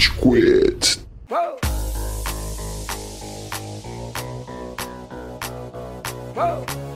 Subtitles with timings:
[0.00, 0.96] Rage Quit.
[1.28, 1.58] Whoa.
[6.34, 6.89] Whoa.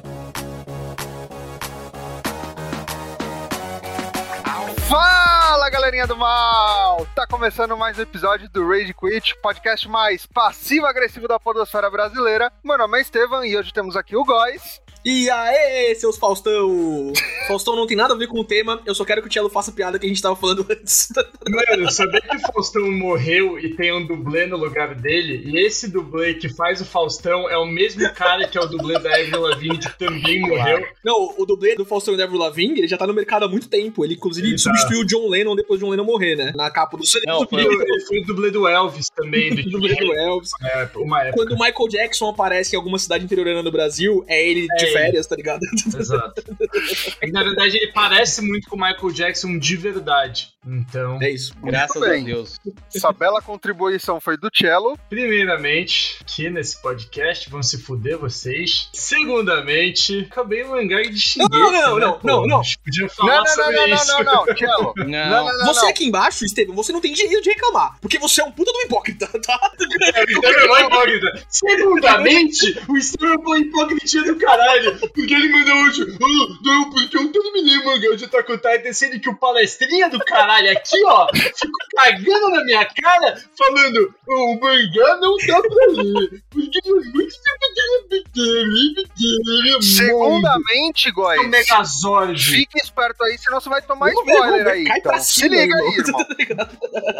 [5.74, 7.04] Galerinha do mal!
[7.16, 12.52] Tá começando mais um episódio do Rage Quit, podcast mais passivo-agressivo da podosfera brasileira.
[12.62, 14.80] Meu nome é Estevam e hoje temos aqui o Góis.
[15.04, 17.12] E aê, seus Faustão!
[17.46, 19.50] Faustão não tem nada a ver com o tema, eu só quero que o Tielo
[19.50, 21.08] faça a piada que a gente tava falando antes.
[21.46, 25.90] Mano, saber que o Faustão morreu e tem um dublê no lugar dele, e esse
[25.90, 29.42] dublê que faz o Faustão é o mesmo cara que é o dublê da Avril
[29.42, 30.86] Lavigne, que também morreu.
[31.04, 33.48] Não, o dublê do Faustão e da Avril Lavigne, ele já tá no mercado há
[33.48, 34.06] muito tempo.
[34.06, 36.52] Ele, inclusive, ele substituiu o John Lennon depois de John Lennon morrer, né?
[36.54, 39.54] Na capa do Não, foi, ele foi o dublê do Elvis também.
[39.64, 40.50] Do dublê do Elvis.
[40.62, 41.36] É, uma época.
[41.36, 44.92] Quando o Michael Jackson aparece em alguma cidade interiorana do Brasil, é ele é de
[44.92, 45.60] férias, tá ligado?
[45.98, 46.42] Exato.
[47.20, 50.53] É que, na verdade, ele parece muito com o Michael Jackson de verdade.
[50.66, 51.18] Então.
[51.22, 51.54] É isso.
[51.62, 52.60] Graças a Deus.
[52.94, 54.98] Essa bela contribuição foi do Cello.
[55.08, 58.88] Primeiramente, aqui nesse podcast, vão se fuder vocês.
[58.92, 61.50] Segundamente, acabei o mangá de Shingeki.
[61.50, 62.62] Não, não, né, não, não, não.
[62.84, 64.06] Podia falar não, não, sobre não, não, isso.
[64.06, 64.94] não, não, não, Cello.
[65.04, 65.06] Não.
[65.06, 67.98] Não, não, não, Você aqui embaixo, Estevam, você não tem direito de reclamar.
[68.00, 69.72] Porque você é um puta do hipócrita, tá?
[70.28, 71.44] Então é uma hipócrita.
[71.48, 74.98] Segundamente, o Estevam foi hipócrita do caralho.
[74.98, 76.02] Porque ele mandou hoje.
[76.02, 80.08] "Ah, não, porque eu terminei o mangá de Attack on Titan, sendo que o palestrinha
[80.08, 85.60] do caralho aqui, ó, ficou cagando na minha cara, falando: "Oh, o mangá não dá
[85.60, 86.42] pra ler.
[86.50, 87.34] Porque é muito
[89.82, 91.48] Segundamente, O Góis.
[91.48, 92.42] Megazord.
[92.42, 94.84] Fique esperto aí, senão você vai tomar spoiler aí.
[94.84, 95.12] Cai então.
[95.12, 95.90] pra Se cima, liga irmão.
[95.90, 96.68] aí, irmão.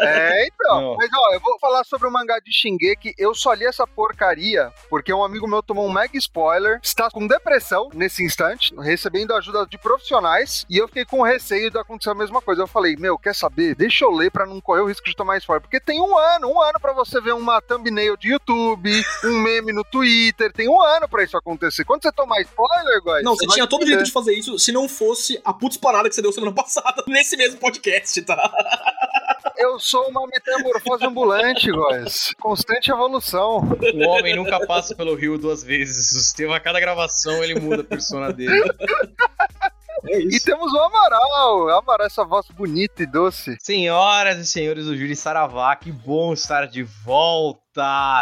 [0.01, 0.81] É, então.
[0.81, 0.95] Não.
[0.97, 3.13] Mas ó, eu vou falar sobre o mangá de Shingeki.
[3.17, 6.79] Eu só li essa porcaria porque um amigo meu tomou um mega spoiler.
[6.83, 10.65] Está com depressão nesse instante, recebendo ajuda de profissionais.
[10.69, 12.61] E eu fiquei com receio de acontecer a mesma coisa.
[12.63, 13.73] Eu falei, meu, quer saber?
[13.73, 15.61] Deixa eu ler pra não correr o risco de tomar spoiler.
[15.61, 19.73] Porque tem um ano, um ano pra você ver uma thumbnail de YouTube, um meme
[19.73, 20.53] no Twitter.
[20.53, 21.83] Tem um ano pra isso acontecer.
[21.85, 23.23] Quando você tomar spoiler, guys.
[23.23, 26.07] Não, você tinha todo o direito de fazer isso se não fosse a puta espanada
[26.07, 28.51] que você deu semana passada nesse mesmo podcast, tá?
[29.57, 32.31] Eu sou uma metamorfose ambulante, guys.
[32.39, 33.57] Constante evolução.
[33.95, 36.11] O homem nunca passa pelo rio duas vezes.
[36.11, 38.61] O Estevam, a cada gravação, ele muda a persona dele.
[40.03, 41.69] É E temos o Amaral.
[41.69, 43.57] Amaral, essa voz bonita e doce.
[43.61, 47.64] Senhoras e senhores do Júri Saravá, que bom estar de volta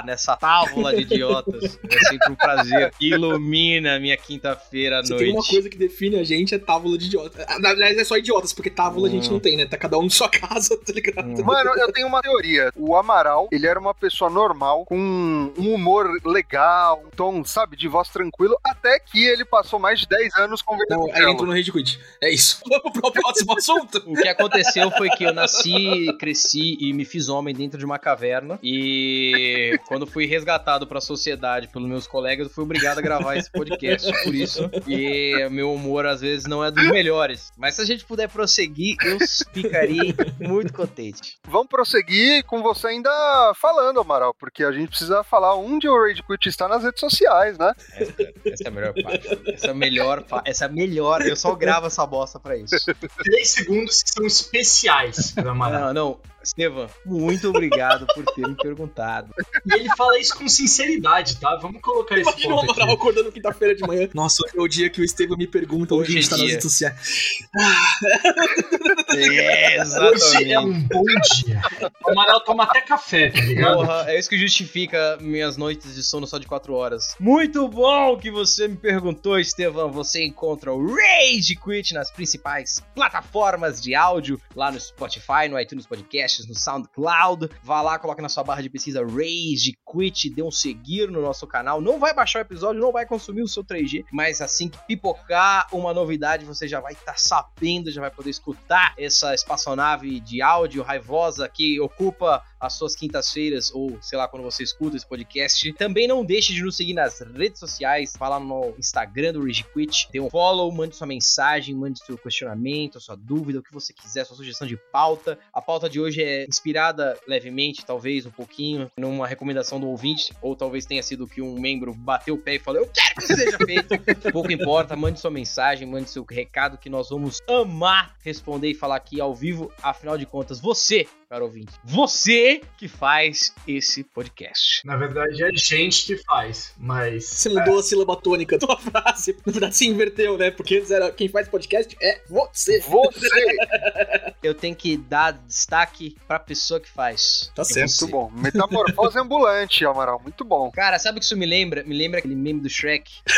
[0.05, 1.79] nessa tábua de idiotas.
[1.93, 2.91] É sempre um prazer.
[2.99, 5.49] Ilumina a minha quinta-feira à Se tem uma noite.
[5.51, 7.45] coisa que define a gente é tábula de idiota.
[7.47, 9.33] Ah, Na verdade, é só idiotas, porque tábula a gente Hum.
[9.33, 9.65] não tem, né?
[9.65, 11.27] Tá cada um em sua casa, tá ligado?
[11.27, 11.43] Hum.
[11.45, 12.71] Mano, eu tenho uma teoria.
[12.75, 17.87] O Amaral, ele era uma pessoa normal, com um humor legal, um tom, sabe, de
[17.87, 21.53] voz tranquilo, até que ele passou mais de 10 anos conversando com aí entrou no
[21.53, 21.99] Rage Quit.
[22.21, 22.59] É isso.
[22.67, 24.03] Vamos pro próximo assunto.
[24.07, 27.99] O que aconteceu foi que eu nasci, cresci e me fiz homem dentro de uma
[27.99, 28.57] caverna.
[28.63, 29.42] E
[29.87, 34.11] quando fui resgatado pra sociedade pelos meus colegas, eu fui obrigado a gravar esse podcast
[34.23, 34.69] por isso.
[34.87, 37.51] E meu humor às vezes não é dos melhores.
[37.57, 39.17] Mas se a gente puder prosseguir, eu
[39.53, 41.37] ficaria muito contente.
[41.47, 46.23] Vamos prosseguir com você ainda falando, Amaral, porque a gente precisa falar onde o Rage
[46.23, 47.73] Quit está nas redes sociais, né?
[47.95, 48.13] Essa,
[48.45, 49.27] essa é a melhor parte.
[49.53, 51.21] Essa é a melhor, pa- essa é a melhor.
[51.21, 52.75] Eu só gravo essa bosta pra isso.
[53.23, 55.93] Três segundos que são especiais pra Amaral.
[55.93, 56.32] Não, não.
[56.43, 59.33] Estevam, muito obrigado por ter me perguntado.
[59.65, 61.55] E ele fala isso com sinceridade, tá?
[61.55, 64.09] Vamos colocar esse Imagina o ponto Amaral acordando quinta-feira de manhã.
[64.13, 66.29] Nossa, hoje é o dia que o Estevam me pergunta onde Hoje a gente é
[66.29, 66.51] tá nas dia.
[66.55, 67.47] redes sociais.
[69.15, 71.03] É, Hoje é um bom
[71.35, 71.61] dia.
[72.05, 73.75] O Amaral toma até café, tá ligado?
[73.75, 77.15] Porra, é isso que justifica minhas noites de sono só de 4 horas.
[77.19, 79.91] Muito bom que você me perguntou, Estevão.
[79.91, 85.85] Você encontra o Rage Quit nas principais plataformas de áudio, lá no Spotify, no iTunes
[85.85, 87.49] Podcasts, no SoundCloud.
[87.63, 91.45] Vá lá, coloque na sua barra de pesquisa Rage Quit, dê um seguir no nosso
[91.47, 91.81] canal.
[91.81, 95.67] Não vai baixar o episódio, não vai consumir o seu 3G, mas assim que pipocar
[95.71, 100.83] uma novidade, você já vai estar sabendo, já vai poder escutar essa espaçonave de áudio
[100.83, 105.73] raivosa que ocupa as suas quintas-feiras, ou sei lá, quando você escuta esse podcast.
[105.73, 110.07] Também não deixe de nos seguir nas redes sociais, lá no Instagram do Rage Quit,
[110.11, 114.25] dê um follow, mande sua mensagem, mande seu questionamento, sua dúvida, o que você quiser,
[114.25, 115.37] sua sugestão de pauta.
[115.51, 120.55] A pauta de hoje é inspirada levemente, talvez um pouquinho, numa recomendação do ouvinte, ou
[120.55, 123.35] talvez tenha sido que um membro bateu o pé e falou: Eu quero que isso
[123.35, 123.93] seja feito.
[124.31, 128.95] Pouco importa, mande sua mensagem, mande seu recado que nós vamos amar responder e falar
[128.95, 129.71] aqui ao vivo.
[129.81, 134.85] Afinal de contas, você, caro ouvinte, você que faz esse podcast.
[134.85, 137.25] Na verdade, é gente que faz, mas.
[137.25, 139.35] Você mudou a sílaba tônica da tua frase.
[139.43, 140.51] Na verdade, se inverteu, né?
[140.51, 142.79] Porque antes era quem faz podcast é você.
[142.81, 143.57] Você!
[144.43, 147.51] eu tenho que dar destaque pra pessoa que faz.
[147.55, 148.01] Tá certo.
[148.01, 148.31] Muito bom.
[148.31, 150.21] Metamorfose ambulante, Amaral.
[150.21, 150.69] Muito bom.
[150.69, 151.83] Cara, sabe o que isso me lembra?
[151.83, 153.11] Me lembra aquele meme do Shrek.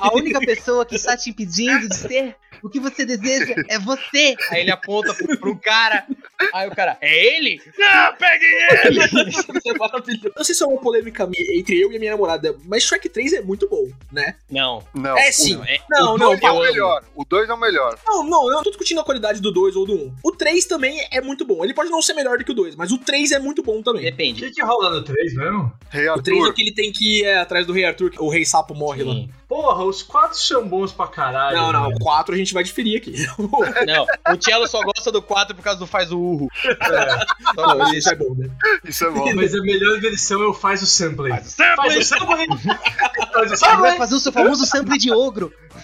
[0.00, 4.34] A única pessoa que está te impedindo de ser o que você deseja é você.
[4.50, 6.06] Aí ele aponta pro, pro cara.
[6.52, 7.60] Aí o cara, é ele?
[7.78, 8.48] Não, peguem
[8.84, 9.02] ele!
[10.32, 10.32] É.
[10.36, 13.34] Não sei se é uma polêmica entre eu e a minha namorada, mas Shrek 3
[13.34, 14.34] é muito bom, né?
[14.50, 14.82] Não.
[14.94, 15.16] Não.
[15.16, 15.54] É sim.
[15.56, 17.04] Não, é- Não, o não, 2 é o melhor.
[17.14, 17.98] O 2 é o melhor.
[18.06, 19.96] Não, não, eu não tô discutindo a qualidade do 2 ou do 1.
[19.96, 20.14] Um.
[20.24, 21.64] O 3 também é muito bom.
[21.64, 23.82] Ele pode não ser melhor do que o 2, mas o 3 é muito bom
[23.82, 24.02] também.
[24.02, 24.40] O Depende.
[24.42, 25.72] que que rola no 3 mesmo?
[25.90, 26.54] Rei O 3 é Arthur.
[26.54, 29.02] que ele tem que ir é, atrás do Rei Arthur, que o Rei Sapo morre
[29.04, 29.12] lá.
[29.14, 29.30] Sim.
[29.48, 31.56] Porra, os quatro são bons pra caralho.
[31.56, 31.96] Não, não, velho.
[31.96, 33.14] o 4 a gente vai diferir aqui.
[33.86, 36.48] Não, o Cello só gosta do 4 por causa do faz o urro.
[36.64, 38.10] É, Não, isso.
[38.10, 38.48] é bom, né?
[38.84, 39.34] Isso é bom.
[39.34, 41.28] Mas a melhor versão é o faz o sample.
[41.30, 41.76] Faz o sample.
[41.76, 42.46] Faz o sample!
[43.32, 43.98] faz o Ele vai sample!
[43.98, 45.52] fazer o seu famoso sample de ogro.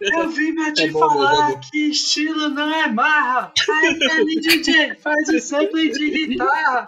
[0.00, 1.60] Eu vim pra te É bom, falar é bom.
[1.70, 3.52] que estilo não é marra.
[3.68, 6.86] Aí, Danny DJ, faz o sample de guitarra.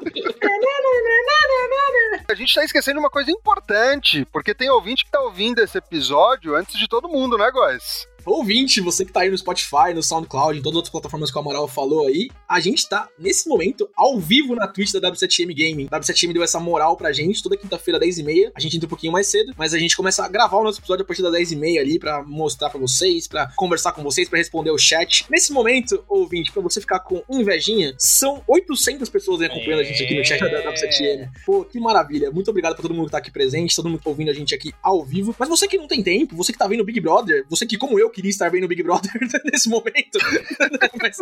[2.28, 6.54] A gente tá esquecendo uma coisa importante, porque tem ouvinte que tá ouvindo esse episódio
[6.54, 8.06] antes de todo mundo, né, guys?
[8.24, 11.36] Ouvinte, você que tá aí no Spotify, no SoundCloud, em todas as outras plataformas que
[11.36, 15.48] o Amaral falou aí, a gente tá, nesse momento, ao vivo na Twitch da W7M
[15.48, 15.88] Gaming.
[15.90, 18.52] A W7M deu essa moral pra gente, toda quinta-feira, 10h30.
[18.54, 20.78] A gente entra um pouquinho mais cedo, mas a gente começa a gravar o nosso
[20.78, 24.38] episódio a partir das 10h30 ali, pra mostrar pra vocês, pra conversar com vocês, pra
[24.38, 25.26] responder o chat.
[25.28, 30.02] Nesse momento, ouvinte, pra você ficar com invejinha, são 800 pessoas aí acompanhando a gente
[30.02, 31.28] aqui no chat da W7M.
[31.44, 32.30] Pô, que maravilha.
[32.30, 34.34] Muito obrigado pra todo mundo que tá aqui presente, todo mundo que tá ouvindo a
[34.34, 35.34] gente aqui ao vivo.
[35.38, 37.76] Mas você que não tem tempo, você que tá vendo o Big Brother, você que,
[37.76, 39.12] como eu, queria estar vendo o Big Brother
[39.44, 40.18] nesse momento,
[41.00, 41.16] mas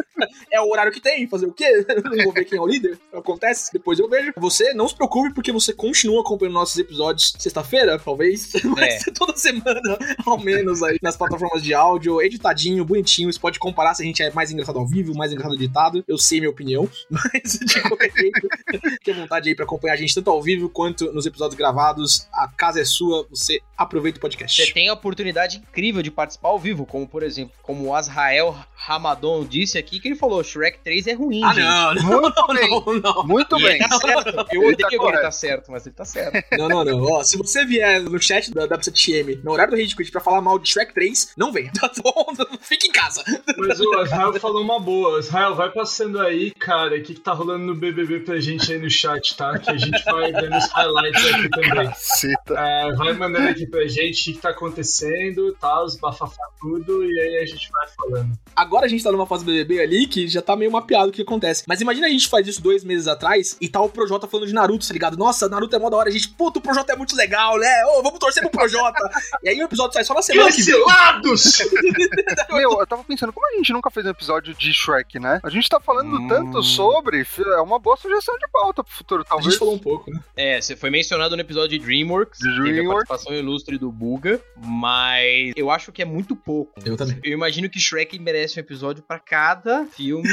[0.53, 1.85] é o horário que tem, fazer o quê?
[2.05, 4.33] Não vou ver quem é o líder, acontece, depois eu vejo.
[4.37, 9.99] Você não se preocupe, porque você continua acompanhando nossos episódios sexta-feira, talvez, mas toda semana,
[10.27, 14.23] ao menos aí, nas plataformas de áudio, editadinho, bonitinho, você pode comparar se a gente
[14.23, 18.13] é mais engraçado ao vivo, mais engraçado editado, eu sei minha opinião, mas de qualquer
[18.13, 18.49] jeito,
[18.91, 22.29] fique à vontade aí pra acompanhar a gente tanto ao vivo quanto nos episódios gravados,
[22.33, 24.65] a casa é sua, você aproveita o podcast.
[24.65, 28.57] Você tem a oportunidade incrível de participar ao vivo, como por exemplo, como o Azrael
[28.75, 32.05] Ramadon disse aqui, que ele falou: Shrek 3 é ruim, Ah, gente.
[32.07, 32.71] não, não, Muito bem.
[32.71, 33.25] não, não.
[33.27, 33.75] Muito E bem.
[33.77, 34.29] ele tá certo.
[34.53, 35.23] Eu Ele odeio tá que ele correto.
[35.23, 36.47] tá certo, mas ele tá certo.
[36.59, 37.03] Não, não, não.
[37.03, 40.41] Ó, se você vier no chat da W7M, no horário do Rage Quit pra falar
[40.41, 42.27] mal de Shrek 3, não venha, tá bom?
[42.61, 43.23] Fica em casa.
[43.59, 45.19] Mas o Israel falou uma boa.
[45.21, 48.79] Israel, vai passando aí, cara, o que, que tá rolando no BBB pra gente aí
[48.79, 49.59] no chat, tá?
[49.59, 51.87] Que a gente vai dando os highlights aqui também.
[51.87, 52.55] Caceta.
[52.57, 55.83] É, vai mandando aqui pra gente o que, que tá acontecendo, tá?
[55.83, 56.43] Os bafafá
[56.79, 58.33] tudo, e aí a gente vai falando.
[58.55, 61.23] Agora a gente tá numa fase BBB ali que já tá meio mapeado o que
[61.23, 61.65] acontece.
[61.67, 64.55] Mas imagina a gente faz isso dois meses atrás e tá o Projota falando de
[64.55, 65.17] Naruto, tá ligado?
[65.17, 66.09] Nossa, Naruto é mó da hora.
[66.09, 67.85] A gente, puta, o Projota é muito legal, né?
[67.97, 68.99] Ô, vamos torcer pro Projota.
[69.43, 70.57] e aí o episódio sai só na semana que.
[70.59, 71.59] Cancelados!
[72.51, 75.41] Meu, eu tava pensando, como a gente nunca fez um episódio de Shrek, né?
[75.43, 76.29] A gente tá falando Hum.
[76.29, 77.25] tanto sobre,
[77.57, 79.51] é uma boa sugestão de pauta pro futuro, A talvez.
[79.53, 80.21] gente falou um pouco, né?
[80.37, 83.09] É, você foi mencionado no episódio de DreamWorks, De teve a DreamWorks.
[83.09, 86.60] participação ilustre do Buga, mas eu acho que é muito pouco.
[86.85, 87.19] Eu também.
[87.23, 90.29] Eu imagino que Shrek merece um episódio pra cada filme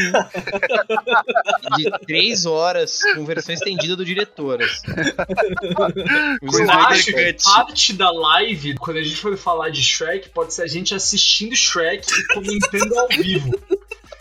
[1.77, 4.61] de três horas, com versão estendida do diretor.
[4.61, 4.87] assim.
[6.41, 10.53] Eu Snyder acho que parte da live, quando a gente for falar de Shrek, pode
[10.53, 13.51] ser a gente assistindo Shrek e comentando ao vivo.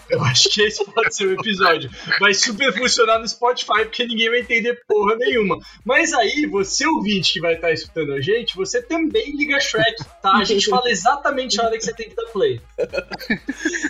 [0.09, 1.91] Eu acho que esse pode ser o episódio.
[2.21, 5.59] Vai super funcionar no Spotify, porque ninguém vai entender porra nenhuma.
[5.85, 10.37] Mas aí, você ouvinte que vai estar escutando a gente, você também liga Shrek, tá?
[10.37, 12.61] A gente fala exatamente a hora que você tem que dar play.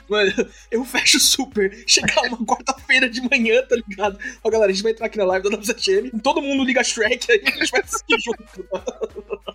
[0.09, 0.33] Mano,
[0.71, 1.85] eu fecho super.
[1.87, 4.19] Chegar uma quarta-feira de manhã, tá ligado?
[4.43, 6.11] Ó, galera, a gente vai entrar aqui na live da WCM.
[6.23, 8.69] Todo mundo liga Shrek aí, a gente vai assistir junto.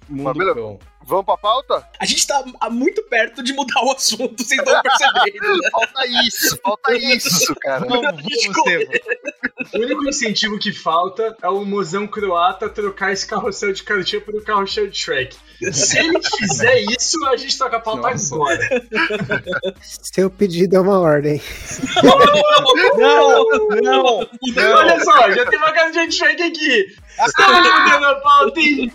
[0.10, 0.80] Mundo cão.
[1.04, 1.88] Vamos pra pauta?
[2.00, 5.58] A gente tá ah, muito perto de mudar o assunto, vocês estão percebendo.
[5.58, 5.70] né?
[5.72, 7.86] Falta isso, falta isso, cara.
[7.86, 8.94] Vamos, vamos, Estevam.
[9.74, 14.42] O único incentivo que falta é o mozão croata trocar esse carrossel de cartinha pelo
[14.42, 15.36] carrossel de Shrek.
[15.72, 18.36] Se ele fizer isso, a gente toca a pauta Nossa.
[18.36, 18.60] agora.
[19.82, 21.42] Seu pedido é uma ordem.
[22.98, 23.46] Não,
[23.82, 24.76] não, não.
[24.76, 26.96] Olha só, já tem uma casa de Shrek aqui.
[27.20, 28.92] Estamos mudando a pauta em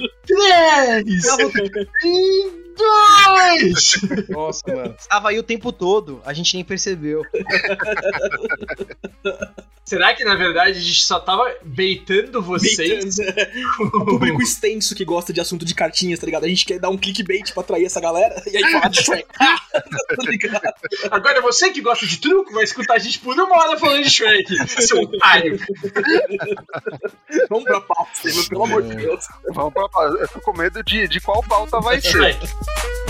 [2.76, 4.28] 3, em 2.
[4.28, 4.94] Nossa, mano.
[4.98, 7.22] Estava aí o tempo todo, a gente nem percebeu.
[9.84, 13.18] Será que na verdade a gente só tava baitando vocês?
[13.78, 16.44] O público extenso que gosta de assunto de cartinhas, tá ligado?
[16.44, 19.26] A gente quer dar um clickbait pra atrair essa galera e aí falar de Shrek.
[19.38, 20.74] tá ligado?
[21.08, 24.10] Agora você que gosta de truco vai escutar a gente por uma hora falando de
[24.10, 24.52] Shrek,
[24.82, 25.56] seu otário.
[27.48, 28.10] Vamos pra pauta,
[28.48, 29.24] pelo amor de Deus.
[29.54, 30.18] Vamos pra pauta.
[30.18, 32.08] Eu tô com medo de, de qual pauta vai ser.
[32.10, 32.38] Shrek.
[32.66, 33.05] Thank you.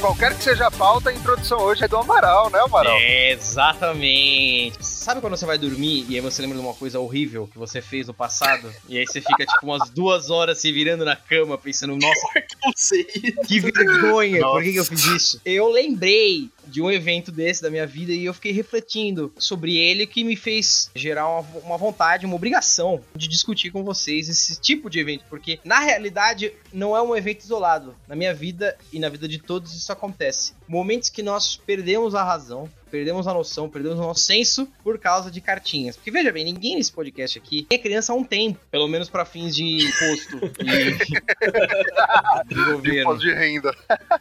[0.00, 2.96] Qualquer que seja a pauta, a introdução hoje é do Amaral, né, Amaral?
[2.96, 4.76] É, exatamente.
[4.84, 7.80] Sabe quando você vai dormir e aí você lembra de uma coisa horrível que você
[7.80, 8.72] fez no passado?
[8.88, 12.20] E aí você fica, tipo, umas duas horas se virando na cama, pensando, nossa,
[12.64, 13.04] Não sei.
[13.46, 14.96] que vergonha, por que, que eu Nossa.
[14.96, 15.40] fiz isso?
[15.44, 20.06] Eu lembrei de um evento desse da minha vida e eu fiquei refletindo sobre ele
[20.06, 24.88] que me fez gerar uma, uma vontade, uma obrigação de discutir com vocês esse tipo
[24.90, 27.94] de evento, porque na realidade não é um evento isolado.
[28.06, 30.57] Na minha vida e na vida de todos isso acontece.
[30.68, 35.30] Momentos que nós perdemos a razão, perdemos a noção, perdemos o nosso senso por causa
[35.30, 35.96] de cartinhas.
[35.96, 39.24] Porque veja bem, ninguém nesse podcast aqui é criança há um tempo, pelo menos para
[39.24, 40.92] fins de imposto e
[42.54, 43.00] de governo.
[43.00, 43.74] Imposto de renda.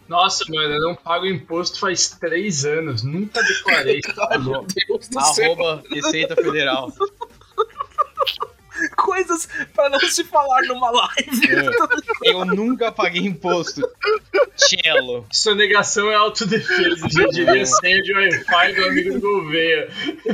[0.08, 3.04] Nossa, mano, eu não pago imposto faz três anos.
[3.04, 4.00] Nunca declarei.
[4.30, 5.54] Ai, meu Deus do céu.
[5.54, 6.92] Arroba Receita Federal.
[8.96, 11.48] Coisas pra não se falar numa live.
[12.24, 12.31] É.
[12.31, 13.81] Eu nunca paguei imposto.
[14.55, 15.25] Cello.
[15.31, 19.89] Sonegação é autodefesa, já diria senha de Wi-Fi do amigo do Gouveia.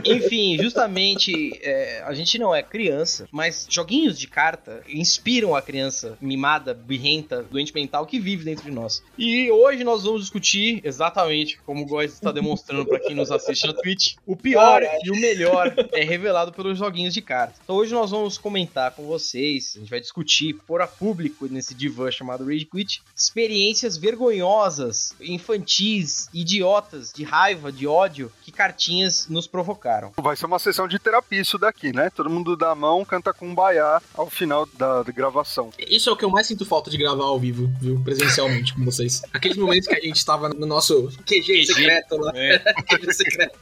[0.05, 6.17] Enfim, justamente, é, a gente não é criança, mas joguinhos de carta inspiram a criança
[6.21, 9.03] mimada, birrenta, doente mental que vive dentro de nós.
[9.17, 13.67] E hoje nós vamos discutir, exatamente como o Góis está demonstrando para quem nos assiste
[13.67, 17.55] na Twitch, o pior e o melhor é revelado pelos joguinhos de carta.
[17.63, 21.73] Então hoje nós vamos comentar com vocês, a gente vai discutir, pôr a público nesse
[21.73, 29.47] divã chamado Rage Quit, experiências vergonhosas, infantis, idiotas, de raiva, de ódio, que cartinhas nos
[29.47, 30.11] provocaram.
[30.17, 32.09] Vai ser uma sessão de terapia isso daqui, né?
[32.09, 35.69] Todo mundo dá a mão, canta com um baiá ao final da, gravação.
[35.77, 38.01] Isso é o que eu mais sinto falta de gravar ao vivo, viu?
[38.03, 39.21] Presencialmente com vocês.
[39.31, 41.65] Aqueles momentos que a gente tava no nosso QG, QG.
[41.65, 42.31] secreto lá.
[42.35, 43.59] É, QG secreto.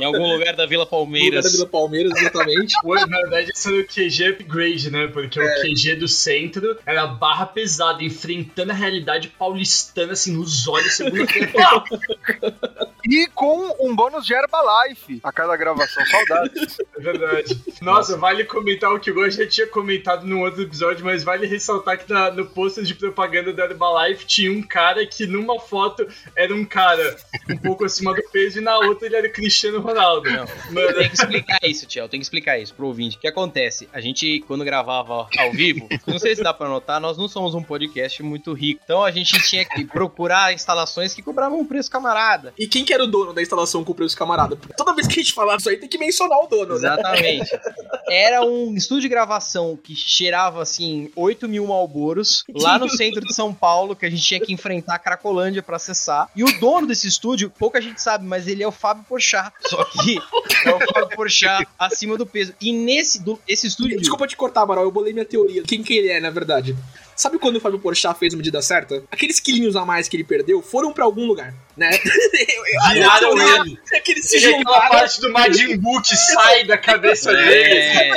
[0.00, 1.44] em algum lugar da Vila No lugar Palmeiras.
[1.44, 2.74] da Vila Palmeiras, exatamente.
[2.82, 5.06] Pô, na verdade, isso era o QG upgrade, né?
[5.06, 10.94] Porque o QG do centro era barra pesada, enfrentando a realidade paulistana, assim, nos olhos,
[10.94, 11.50] segunda-feira.
[13.08, 16.04] E com um bônus de Herbalife a cada gravação.
[16.06, 16.78] Saudades.
[16.96, 17.60] É verdade.
[17.82, 21.44] Nossa, vale comentar o que o Gon já tinha comentado num outro episódio, mas vale
[21.44, 26.06] ressaltar que na- no pôster de propaganda da Herbalife tinha um cara que numa foto
[26.36, 27.16] era um cara
[27.50, 30.30] um pouco acima do peso e na outra ele era o Cristiano Ronaldo.
[30.30, 32.08] Não, Mano, tem que explicar isso, Tchel.
[32.08, 33.16] Tem que explicar isso pro ouvinte.
[33.16, 33.88] O que acontece?
[33.92, 37.54] A gente, quando gravava ao vivo, não sei se dá pra notar, nós não somos
[37.56, 38.80] um podcast muito rico.
[38.84, 42.54] Então a gente tinha que procurar instalações que cobravam um preço camarada.
[42.56, 44.56] E quem que era o dono da instalação com o preço camarada?
[44.76, 46.92] Toda vez que a gente falar disso aí, tem que mencionar o dono, né?
[46.92, 47.50] Exatamente.
[48.08, 53.34] Era um estúdio de gravação que cheirava, assim, 8 mil malboros, lá no centro de
[53.34, 56.28] São Paulo, que a gente tinha que enfrentar a Cracolândia pra acessar.
[56.34, 59.52] E o dono desse estúdio, pouca gente sabe, mas ele é o Fábio Porchat.
[59.66, 60.18] Só que
[60.66, 62.54] é o Fábio Porchat acima do peso.
[62.60, 63.98] E nesse do, esse estúdio...
[63.98, 65.62] Desculpa te cortar, Amaral, eu bolei minha teoria.
[65.62, 66.76] Quem que ele é, na verdade?
[67.16, 69.04] Sabe quando o Fábio Porchat fez a medida certa?
[69.10, 71.90] Aqueles quilinhos a mais que ele perdeu foram pra algum lugar, né?
[72.92, 73.78] viraram ele.
[73.92, 74.90] É que eles se Seja aquela juntaram.
[74.90, 77.78] parte do Majin Buu que sai da cabeça dele.
[77.78, 78.10] É,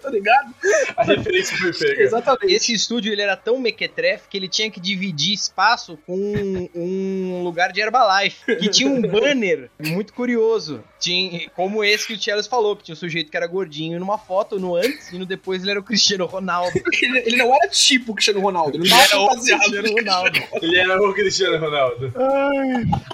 [0.00, 0.54] tá ligado?
[0.96, 2.02] A referência foi pega.
[2.02, 2.54] Exatamente.
[2.54, 7.72] esse estúdio ele era tão mequetrefe que ele tinha que dividir espaço com um lugar
[7.72, 10.82] de Herbalife, que tinha um banner muito curioso.
[10.98, 14.18] Tinha, como esse que o Tchelos falou, que tinha um sujeito que era gordinho numa
[14.18, 16.72] foto no antes e no depois ele era o Cristiano Ronaldo.
[17.00, 19.62] Ele, ele não era tipo o Cristiano Ronaldo, ele não era era o fantasiado.
[19.62, 20.38] Cristiano Ronaldo.
[20.60, 22.12] Ele era o Cristiano Ronaldo.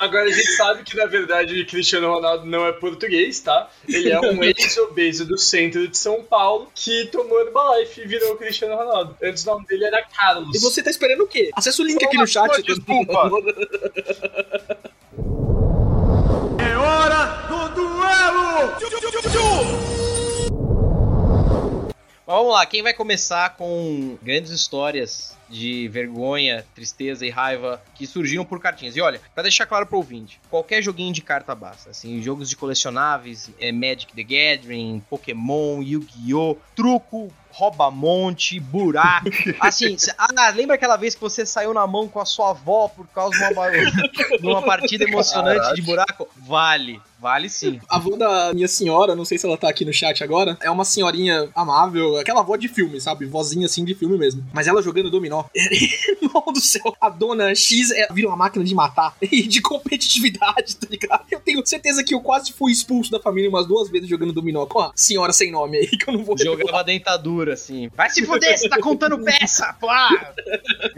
[0.01, 3.71] Agora a gente sabe que na verdade o Cristiano Ronaldo não é português, tá?
[3.87, 8.37] Ele é um ex-obeso do centro de São Paulo que tomou Herbalife e virou o
[8.37, 9.17] Cristiano Ronaldo.
[9.23, 10.57] Antes o nome dele era Carlos.
[10.57, 11.51] E você tá esperando o quê?
[11.55, 12.63] Acessa o link aqui no chat.
[12.63, 13.31] Desculpa.
[22.27, 28.07] Mas vamos lá, quem vai começar com grandes histórias de vergonha, tristeza e raiva que
[28.07, 28.97] surgiram por cartinhas?
[28.97, 31.91] E olha, pra deixar claro pro ouvinte, qualquer joguinho de carta basta.
[31.91, 39.29] Assim, jogos de colecionáveis, é Magic the Gathering, Pokémon, Yu-Gi-Oh!, truco, rouba-monte, buraco.
[39.61, 43.07] Assim, ah, lembra aquela vez que você saiu na mão com a sua avó por
[43.09, 43.71] causa de uma,
[44.41, 46.29] de uma partida emocionante de buraco?
[46.37, 47.81] Vale, vale sim.
[47.89, 50.71] A avó da minha senhora, não sei se ela tá aqui no chat agora, é
[50.71, 53.25] uma senhorinha amável, aquela avó de filme, sabe?
[53.25, 54.45] Vozinha assim de filme mesmo.
[54.53, 55.45] Mas ela jogando dominó.
[55.57, 60.77] Irmão do céu, a dona X é, vira uma máquina de matar e de competitividade,
[60.77, 61.25] tá ligado?
[61.31, 64.67] Eu tenho certeza que eu quase fui expulso da família umas duas vezes jogando dominó
[64.67, 67.89] com a senhora sem nome aí, que eu não vou Jogava dentadura, assim.
[67.97, 69.75] Vai se fuder, você tá contando peça!
[69.81, 70.35] Pá!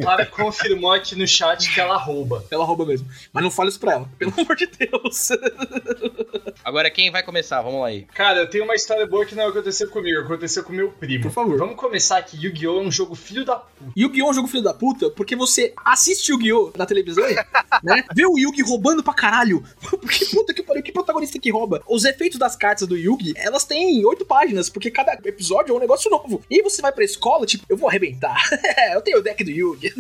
[0.01, 2.45] Clara confirmou aqui no chat que ela rouba.
[2.51, 3.07] Ela rouba mesmo.
[3.33, 5.29] Mas não fale isso pra ela, pelo amor de Deus.
[6.65, 7.63] Agora quem vai começar?
[7.63, 8.03] Vamos lá aí.
[8.15, 11.25] Cara, eu tenho uma história boa que não aconteceu comigo, aconteceu com meu primo.
[11.25, 11.59] Por favor.
[11.59, 12.37] Vamos começar aqui.
[12.37, 12.81] Yu-Gi-Oh!
[12.81, 13.91] é um jogo filho da puta.
[13.97, 14.27] Yu-Gi-Oh!
[14.27, 16.73] é um jogo filho da puta porque você assiste Yu-Gi-Oh!
[16.77, 17.25] na televisão,
[17.83, 18.05] né?
[18.15, 19.63] Vê o Yugi roubando pra caralho.
[20.07, 21.83] Porque puta que pariu, que protagonista que rouba.
[21.87, 25.81] Os efeitos das cartas do Yugi, elas têm oito páginas, porque cada episódio é um
[25.81, 26.43] negócio novo.
[26.51, 28.37] E aí você vai pra escola, tipo, eu vou arrebentar.
[28.93, 29.95] eu tenho o deck do Yugi.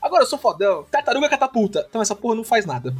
[0.00, 0.84] Agora eu sou fodão.
[0.90, 1.86] Tartaruga catapulta.
[1.88, 2.94] Então essa porra não faz nada.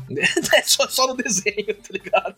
[0.55, 2.37] É só, só no desenho, tá ligado?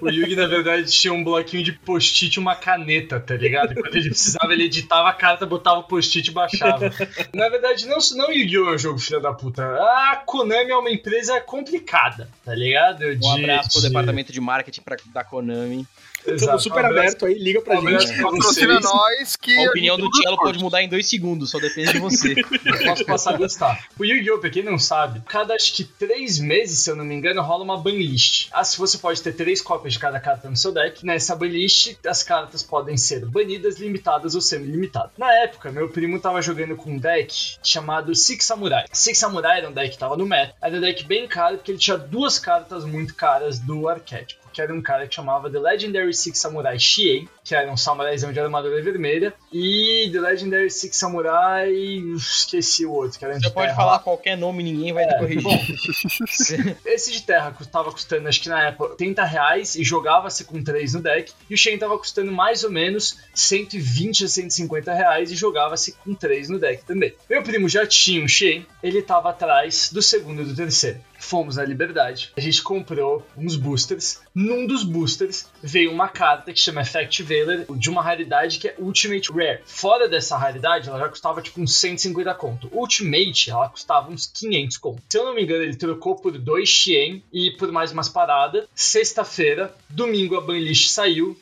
[0.00, 3.74] O Yugi, na verdade, tinha um bloquinho de post-it e uma caneta, tá ligado?
[3.74, 6.90] Quando ele precisava, ele editava a carta, botava o post-it e baixava.
[7.34, 8.70] Na verdade, não, não Yu-Gi-Oh!
[8.70, 9.62] é um jogo filho da puta.
[9.64, 13.04] A Konami é uma empresa complicada, tá ligado?
[13.06, 15.86] Um De- abraço pro de- departamento de marketing pra, da Konami.
[16.26, 18.20] Estamos super um aberto aí, liga pra um gente.
[18.20, 19.56] Patrocina nós que.
[19.64, 20.36] A opinião do curte.
[20.36, 22.34] pode mudar em dois segundos, só depende de você.
[22.64, 23.86] Eu posso passar a gostar.
[23.98, 27.14] O Yu-Gi-Oh!, pra quem não sabe, cada acho que três meses, se eu não me
[27.14, 28.48] engano, rola uma banlist.
[28.52, 31.96] Ah, se você pode ter três cópias de cada carta no seu deck, nessa banlist
[32.04, 35.12] as cartas podem ser banidas, limitadas ou semi-limitadas.
[35.16, 38.86] Na época, meu primo tava jogando com um deck chamado Six Samurai.
[38.92, 40.54] Six Samurai era um deck que tava no meta.
[40.60, 44.47] Era um deck bem caro porque ele tinha duas cartas muito caras do arquétipo.
[44.58, 48.32] Que era um cara que chamava The Legendary Six Samurai Shien, que era um samuraizão
[48.32, 51.72] de armadura vermelha, e The Legendary Six Samurai.
[52.16, 55.14] Esqueci o outro, que era Você de pode terra falar qualquer nome, ninguém vai te
[55.14, 56.76] É, corrigir.
[56.84, 60.94] esse de terra tava custando, acho que na época, 80 reais e jogava-se com 3
[60.94, 61.32] no deck.
[61.48, 66.16] E o Shen tava custando mais ou menos 120 a 150 reais e jogava-se com
[66.16, 67.14] 3 no deck também.
[67.30, 70.98] Meu primo já tinha um Shen, ele tava atrás do segundo e do terceiro.
[71.18, 74.20] Fomos na Liberdade, a gente comprou uns boosters.
[74.34, 78.74] Num dos boosters veio uma carta que chama Effect Veiler, de uma raridade que é
[78.78, 79.60] Ultimate Rare.
[79.66, 82.70] Fora dessa raridade, ela já custava tipo uns 150 conto.
[82.72, 85.02] Ultimate, ela custava uns 500 conto.
[85.08, 88.66] Se eu não me engano, ele trocou por dois Xien e por mais umas paradas.
[88.74, 91.36] Sexta-feira, domingo a banlist saiu.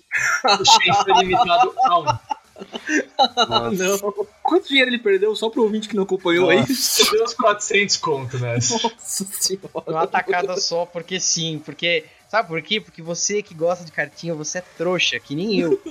[0.44, 2.35] O Xien foi limitado a um.
[3.18, 4.26] Ah, não.
[4.42, 6.64] Quanto dinheiro ele perdeu só pro ouvinte que não acompanhou aí?
[6.64, 8.74] Deu uns 400 conto nessa.
[8.74, 9.68] Nossa senhora.
[9.86, 11.60] Uma tacada só, porque sim.
[11.64, 12.04] Porque.
[12.36, 12.82] Sabe por quê?
[12.82, 15.80] Porque você que gosta de cartinha, você é trouxa, que nem eu.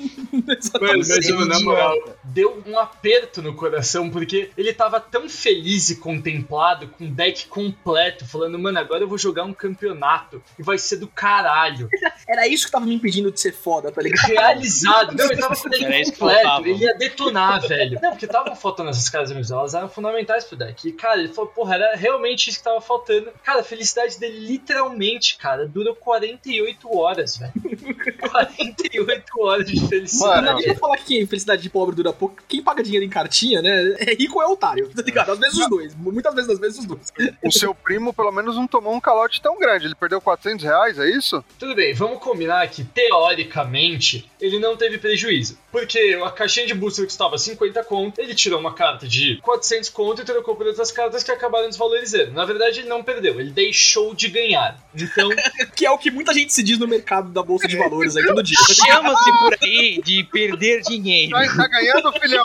[0.79, 5.27] Mano, mas é eu, na moral, deu um aperto no coração, porque ele tava tão
[5.27, 10.43] feliz e contemplado, com o deck completo, falando, mano, agora eu vou jogar um campeonato
[10.59, 11.89] e vai ser do caralho.
[12.29, 14.27] Era isso que tava me impedindo de ser foda, tá ligado?
[14.27, 15.15] Realizado.
[15.15, 17.99] Não, ele tava com o deck completo, ele ia detonar, velho.
[18.01, 20.87] Não, porque estavam faltando essas caras amigos, elas eram fundamentais pro deck.
[20.87, 23.31] E, cara, ele falou, porra, era realmente isso que tava faltando.
[23.43, 25.95] Cara, a felicidade dele, literalmente, cara, durou
[26.35, 27.53] 48 horas, velho.
[28.29, 30.35] 48 horas de felicidade.
[30.35, 32.37] Mano, Não adianta falar que felicidade de pobre dura pouco.
[32.47, 33.95] Quem paga dinheiro em cartinha, né?
[33.99, 35.31] É rico ou é otário, tá ligado?
[35.31, 35.95] Às vezes os dois.
[35.95, 37.13] Muitas vezes, às vezes os dois.
[37.43, 39.85] O seu primo, pelo menos, não tomou um calote tão grande.
[39.85, 41.43] Ele perdeu 400 reais, é isso?
[41.59, 45.57] Tudo bem, vamos combinar que, teoricamente, ele não teve prejuízo.
[45.71, 50.21] Porque a caixinha de booster custava 50 conto, ele tirou uma carta de 400 conto
[50.21, 52.31] e trocou por outras cartas que acabaram desvalorizando.
[52.31, 54.79] Na verdade, ele não perdeu, ele deixou de ganhar.
[54.95, 55.29] Então,
[55.75, 58.25] Que é o que muita gente se diz no mercado da bolsa de valores aí
[58.25, 58.57] todo dia.
[58.73, 61.31] Chama-se por aí de perder dinheiro.
[61.31, 62.43] Tá, tá ganhando, filhão?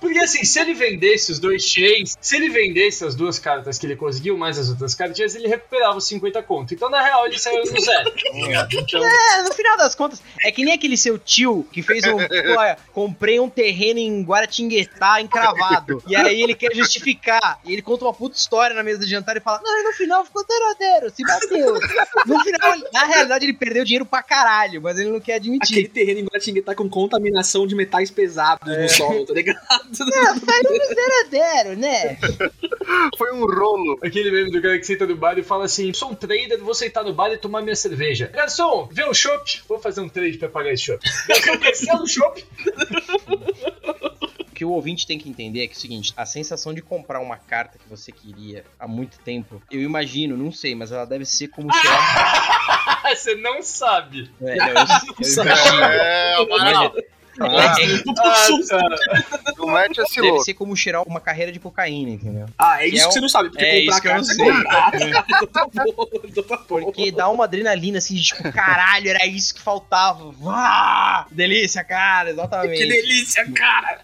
[0.00, 3.86] porque assim, se ele vendesse os dois chains, se ele vendesse as duas cartas que
[3.86, 6.74] ele conseguiu, mais as outras cartinhas, ele recuperava os 50 conto.
[6.74, 8.12] Então, na real, ele saiu no zero.
[8.32, 8.68] ligado?
[8.74, 12.16] Então, É, no final das contas, é que nem aquele seu tio que fez um.
[12.58, 16.02] Olha, comprei um terreno em Guaratinguetá encravado.
[16.06, 17.58] E aí ele quer justificar.
[17.64, 19.92] E ele conta uma puta história na mesa de jantar e fala: Não, e no
[19.92, 20.44] final ficou
[20.76, 21.74] zero se bateu.
[22.26, 22.72] No final,
[23.06, 25.74] na realidade, ele perdeu dinheiro pra caralho, mas ele não quer admitir.
[25.74, 29.58] Aquele terreno em Guaratinguetá com contaminação de metais pesados no solo, tá ligado?
[29.70, 32.18] Ah, saiu no zero né?
[33.16, 33.98] Foi um rolo.
[34.02, 36.74] Aquele meme do cara que senta no bar e fala assim: sou um trader, vou
[36.74, 38.28] sentar no bar e tomar minha cerveja.
[38.28, 39.62] Garçom, vê um chopp?
[39.68, 41.04] Vou fazer um trade pra pagar esse chopp.
[41.28, 42.44] Garçom, cancela o chopp?
[44.40, 46.80] O que o ouvinte tem que entender é que é o seguinte: a sensação de
[46.80, 51.04] comprar uma carta que você queria há muito tempo, eu imagino, não sei, mas ela
[51.04, 52.63] deve ser como se ela.
[53.12, 54.30] Você não sabe.
[54.40, 54.68] É, não,
[56.42, 56.98] eu, eu imagino.
[56.98, 57.13] É.
[57.40, 57.84] Ah, É,
[58.18, 60.44] Ah, não mete esse Deve louco.
[60.44, 62.46] ser como cheirar uma carreira de cocaína, entendeu?
[62.58, 64.14] Ah, é isso Que é que você não sabe, porque é comprar isso que eu
[64.54, 65.10] não carta sei.
[65.10, 66.58] é comprar.
[66.84, 70.30] Porque dá uma adrenalina assim, de tipo, caralho, era isso que faltava.
[70.32, 71.26] Vá!
[71.30, 72.86] Delícia, cara, Que exatamente.
[72.86, 74.00] delícia, cara!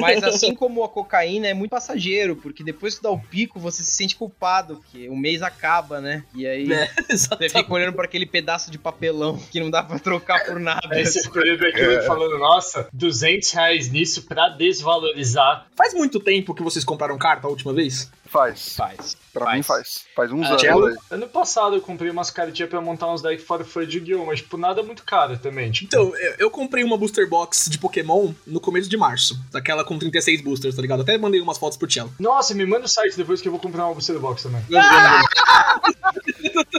[0.00, 3.82] Mas assim como a cocaína é muito passageiro, porque depois que dá o pico, você
[3.82, 6.24] se sente culpado, porque o mês acaba, né?
[6.34, 9.98] E aí É, você fica olhando para aquele pedaço de papelão que não dá pra
[9.98, 10.86] trocar por nada.
[10.90, 15.66] Aí você ficou olhando aquilo e falando, nossa, nossa, 200 reais nisso pra desvalorizar.
[15.76, 18.10] Faz muito tempo que vocês compraram carta a última vez?
[18.26, 18.74] Faz.
[18.76, 19.16] Faz.
[19.32, 19.56] Pra Faz.
[19.56, 20.04] mim faz.
[20.14, 20.96] Faz uns Ah, anos aí.
[21.12, 24.26] Ano passado eu comprei umas cartinhas pra montar uns decks fora fora de Yu-Gi-Oh!
[24.26, 25.70] Mas, tipo, nada muito caro também.
[25.70, 29.38] Tipo, Então, eu, eu comprei uma booster box de Pokémon no começo de março.
[29.50, 31.00] Daquela com 36 boosters, tá ligado?
[31.00, 32.12] Até mandei umas fotos pro Cello.
[32.20, 34.60] nossa, me manda o site depois que eu vou comprar uma booster box também.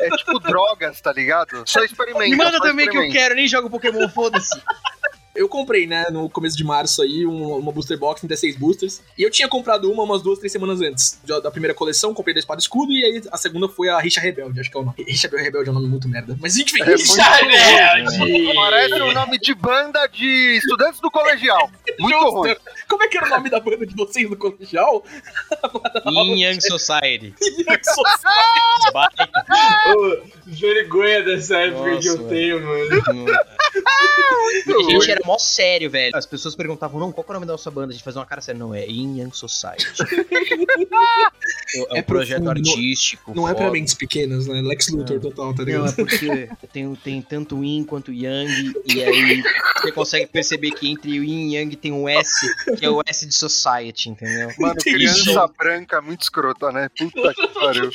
[0.01, 1.63] É tipo drogas, tá ligado?
[1.65, 2.29] Só experimenta.
[2.29, 4.59] Me manda também que eu quero, nem jogo Pokémon, foda-se.
[5.39, 9.01] Eu comprei, né, no começo de março aí, um- uma booster box, 36 boosters.
[9.17, 12.39] E eu tinha comprado uma umas duas, três semanas antes da primeira coleção, comprei da
[12.39, 14.83] Espada e Escudo, e aí a segunda foi a Richa Rebelde, acho que é o
[14.83, 14.95] nome.
[15.07, 16.37] Richa Rebelde é um nome muito merda.
[16.41, 18.53] Mas enfim, É muito Rebelde!
[18.55, 21.69] Parece o nome de banda de estudantes do colegial.
[21.99, 22.31] Muito Justo.
[22.37, 22.55] ruim.
[22.87, 25.03] Como é que era o nome da banda de vocês no colegial?
[26.07, 27.33] Yin Yang Society.
[28.93, 29.29] Baita.
[29.95, 32.29] Ô, vergonha dessa época Nossa, que eu velho.
[32.29, 33.25] tenho, mano.
[34.77, 36.15] A gente era mó sério, velho.
[36.15, 37.89] As pessoas perguntavam, não, qual que é o nome da nossa banda?
[37.89, 38.57] A gente fazia uma cara séria.
[38.57, 39.85] Não, é Yin Yang Society.
[41.75, 43.33] é um É projeto não- artístico.
[43.35, 43.73] Não é pra foda.
[43.73, 44.61] mentes pequenas, né?
[44.61, 45.95] Lex Luthor total, tá Não, é ligado?
[45.95, 49.43] porque tem, tem tanto Yin quanto Yang, e aí
[49.81, 52.33] você consegue perceber que entre o Yin e Yang tem um S,
[52.77, 54.49] que é o S de Society, entendeu?
[54.57, 56.89] Mano, criança branca muito escrota, né?
[56.97, 57.91] Puta que pariu.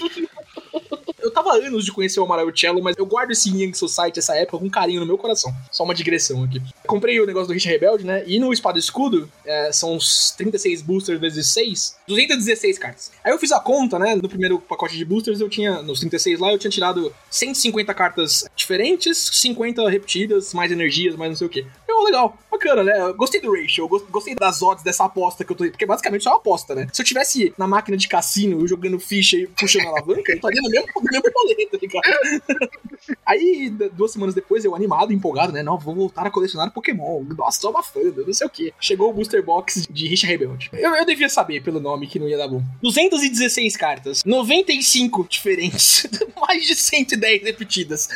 [1.44, 4.18] Eu tava há anos de conhecer o Amaral Cello, mas eu guardo esse Young Society,
[4.18, 5.52] essa época, com carinho no meu coração.
[5.70, 6.62] Só uma digressão aqui.
[6.86, 8.24] Comprei o negócio do Richa Rebelde, né?
[8.26, 13.12] E no Espada e Escudo, é, são uns 36 boosters vezes 6, 216 cartas.
[13.22, 14.14] Aí eu fiz a conta, né?
[14.14, 18.46] No primeiro pacote de boosters, eu tinha, nos 36 lá, eu tinha tirado 150 cartas
[18.56, 21.66] diferentes, 50 repetidas, mais energias, mais não sei o quê.
[21.86, 23.00] Eu, legal, bacana, né?
[23.00, 25.64] Eu Gostei do ratio, gostei das odds dessa aposta que eu tô.
[25.64, 26.88] Porque basicamente isso é uma aposta, né?
[26.92, 30.60] Se eu tivesse na máquina de cassino jogando ficha e puxando a alavanca, eu estaria
[30.60, 32.70] no mesmo, no mesmo rolê, tá ligado?
[33.26, 35.62] Aí, duas semanas depois, eu animado, empolgado, né?
[35.62, 37.22] Não, vou voltar a colecionar Pokémon.
[37.36, 38.72] Nossa, tô abafando, não sei o quê.
[38.80, 40.70] Chegou o Booster Box de Richa Rebelde.
[40.72, 42.62] Eu, eu devia saber pelo nome que não ia dar bom.
[42.82, 46.06] 216 cartas, 95 diferentes,
[46.40, 48.08] mais de 110 repetidas.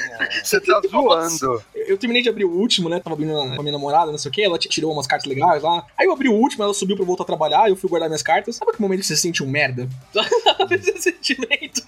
[0.42, 1.62] Você tá zoando.
[1.86, 3.00] Eu terminei de abrir o último, né?
[3.00, 4.42] Tava abrindo com a minha namorada, não sei o que.
[4.42, 5.86] Ela tirou umas cartas legais lá.
[5.96, 7.68] Aí eu abri o último, ela subiu pra eu voltar a trabalhar.
[7.68, 8.56] Eu fui guardar minhas cartas.
[8.56, 9.88] Sabe que momento que você se sente um merda?
[10.58, 11.82] Sabe esse sentimento?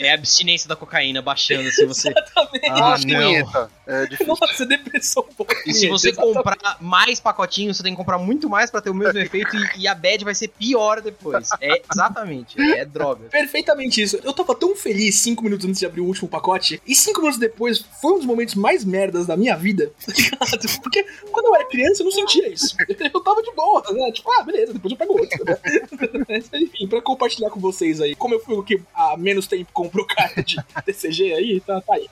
[0.00, 2.08] É a abstinência da cocaína baixando, se você...
[2.36, 2.70] Exatamente.
[2.70, 3.68] Ah, Nossa, não.
[3.86, 4.26] É difícil.
[4.26, 5.54] Nossa, depressão um pouco.
[5.66, 6.36] E se você Exatamente.
[6.36, 9.82] comprar mais pacotinhos, você tem que comprar muito mais pra ter o mesmo efeito e,
[9.82, 11.48] e a bad vai ser pior depois.
[11.60, 13.28] É exatamente, é droga.
[13.30, 14.18] Perfeitamente isso.
[14.22, 17.38] Eu tava tão feliz cinco minutos antes de abrir o último pacote, e cinco minutos
[17.38, 20.80] depois foi um dos momentos mais merdas da minha vida, tá ligado?
[20.82, 22.76] Porque quando eu era criança eu não sentia isso.
[23.12, 24.10] Eu tava de boa, né?
[24.12, 25.44] Tipo, ah, beleza, depois eu pego outro.
[25.44, 25.56] Né?
[26.28, 29.70] Mas, Enfim, pra compartilhar com vocês aí, como eu fui o que há menos tempo
[29.72, 32.08] comprou carta de TCG aí, tá, tá aí.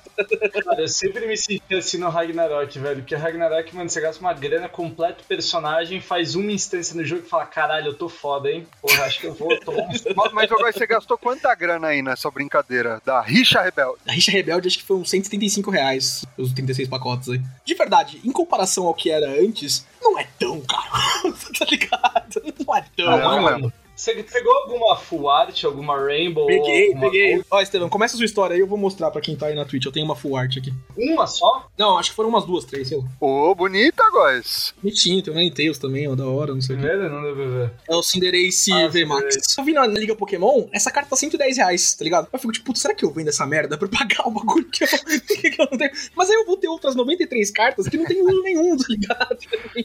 [0.64, 3.00] Cara, eu sempre me senti assim no Ragnarok, velho.
[3.00, 7.22] Porque Ragnarok, mano, você gasta uma grana completa o personagem, faz uma instância no jogo
[7.24, 8.66] e fala: caralho, eu tô foda, hein?
[8.80, 10.04] Porra, acho que eu vou uns.
[10.16, 13.98] Mas- Mas agora você gastou quanta grana aí nessa brincadeira da Richa Rebelde?
[14.06, 17.40] A Richa Rebelde acho que foi uns 175 reais, os 36 pacotes aí.
[17.64, 21.32] De verdade, em comparação ao que era antes, não é tão caro.
[21.58, 22.42] tá ligado?
[22.66, 23.40] Não é tão Ah, caro.
[23.60, 23.72] não é.
[23.96, 26.46] Você pegou alguma full art, alguma rainbow?
[26.46, 27.28] Peguei, alguma peguei.
[27.30, 27.44] coisa?
[27.50, 29.64] Ó, Estevão, começa a sua história aí, eu vou mostrar pra quem tá aí na
[29.64, 29.84] Twitch.
[29.84, 30.72] Eu tenho uma full art aqui.
[30.96, 31.68] Uma só?
[31.78, 33.04] Não, acho que foram umas duas, três, sei lá.
[33.20, 34.74] Ô, bonita, guys.
[34.82, 36.84] Bonitinho, tem o Ninetales também, ó, da hora, não sei o que.
[36.86, 37.72] Não deu pra ver.
[37.88, 39.56] É o Cinderace Ah, VMAX.
[39.58, 42.28] Eu vi na Liga Pokémon, essa carta tá 110 reais, tá ligado?
[42.32, 44.84] Eu fico tipo, putz, será que eu vendo essa merda pra pagar o bagulho que
[44.84, 44.88] eu,
[45.52, 45.90] que eu não tenho?
[46.16, 49.38] Mas aí eu vou ter outras 93 cartas que não tem uso nenhum, tá ligado?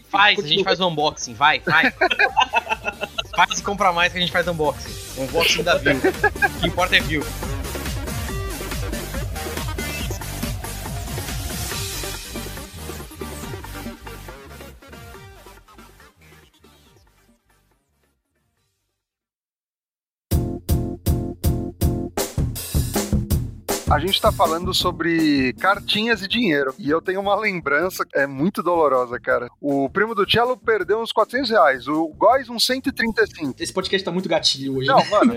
[0.10, 1.93] Faz, a gente faz o unboxing, vai, vai.
[3.45, 4.93] faz e compra mais que a gente faz unboxing.
[5.17, 5.95] Unboxing da view.
[5.97, 7.23] O que importa é view.
[23.91, 26.75] A gente tá falando sobre cartinhas e dinheiro.
[26.78, 29.49] E eu tenho uma lembrança, é muito dolorosa, cara.
[29.60, 31.88] O primo do Cello perdeu uns 400 reais.
[31.88, 33.56] O Góis uns 135.
[33.60, 34.88] Esse podcast tá muito gatilho hoje.
[34.88, 35.10] Não, né?
[35.10, 35.34] mano,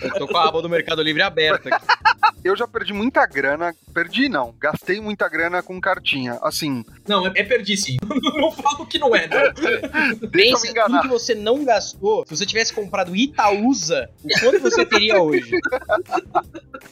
[0.00, 1.86] Eu tô com a aba do Mercado Livre aberta aqui.
[2.44, 3.74] eu já perdi muita grana.
[3.92, 4.54] Perdi, não.
[4.60, 6.38] Gastei muita grana com cartinha.
[6.40, 7.96] Assim, Não, é, é perdi sim.
[8.38, 9.52] não falo que não é, não.
[9.52, 11.02] deixa eu me Pensa tudo enganar.
[11.02, 12.24] que você não gastou.
[12.28, 15.50] Se você tivesse comprado Itaúsa, o quanto você teria hoje?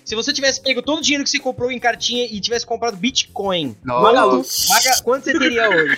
[0.04, 2.96] Se você tivesse pego todo o dinheiro que você comprou em cartinha e tivesse comprado
[2.96, 3.76] Bitcoin.
[3.84, 5.96] Maga, quanto você teria hoje?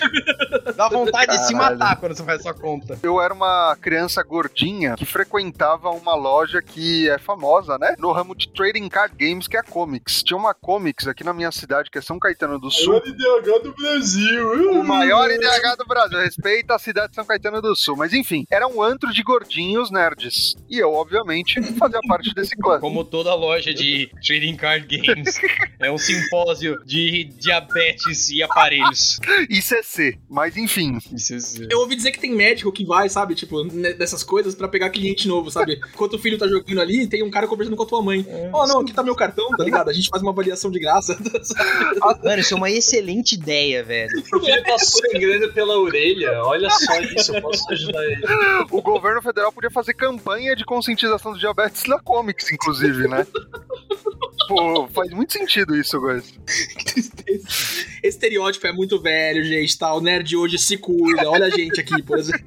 [0.75, 1.79] Dá vontade de se Caralho.
[1.79, 2.97] matar quando você faz essa conta.
[3.01, 7.95] Eu era uma criança gordinha que frequentava uma loja que é famosa, né?
[7.97, 10.23] No ramo de trading card games, que é a Comics.
[10.23, 13.01] Tinha uma Comics aqui na minha cidade, que é São Caetano do Sul.
[13.05, 14.79] IDH do Brasil.
[14.79, 16.19] O maior IDH do Brasil.
[16.19, 17.95] Respeita a cidade de São Caetano do Sul.
[17.97, 20.55] Mas enfim, era um antro de gordinhos nerds.
[20.69, 22.79] E eu, obviamente, fazia parte desse clã.
[22.79, 23.92] Como toda loja de
[24.25, 25.39] trading card games,
[25.79, 29.19] é um simpósio de diabetes e aparelhos.
[29.49, 30.19] ICC.
[30.29, 30.97] Mas enfim.
[31.13, 31.67] Isso, isso.
[31.69, 35.27] Eu ouvi dizer que tem médico que vai, sabe, tipo, dessas coisas pra pegar cliente
[35.27, 35.79] novo, sabe?
[35.93, 38.25] Enquanto o filho tá jogando ali, tem um cara conversando com a tua mãe.
[38.51, 39.89] Ó, não, aqui tá meu cartão, tá ligado?
[39.89, 41.17] A gente faz uma avaliação de graça.
[42.23, 44.11] Mano, isso é uma excelente ideia, velho.
[44.31, 46.41] Meu filho tá sangrando pela orelha.
[46.43, 48.23] Olha só isso, eu posso ajudar ele.
[48.71, 53.25] O governo federal podia fazer campanha de conscientização do diabetes na Comics, inclusive, né?
[54.47, 56.31] Pô, faz muito sentido isso, guys.
[56.77, 57.47] Que tristeza.
[58.03, 59.93] Esse estereótipo é muito velho, gente, tá?
[59.93, 61.29] O nerd hoje se cuida.
[61.29, 62.45] Olha a gente aqui, por exemplo.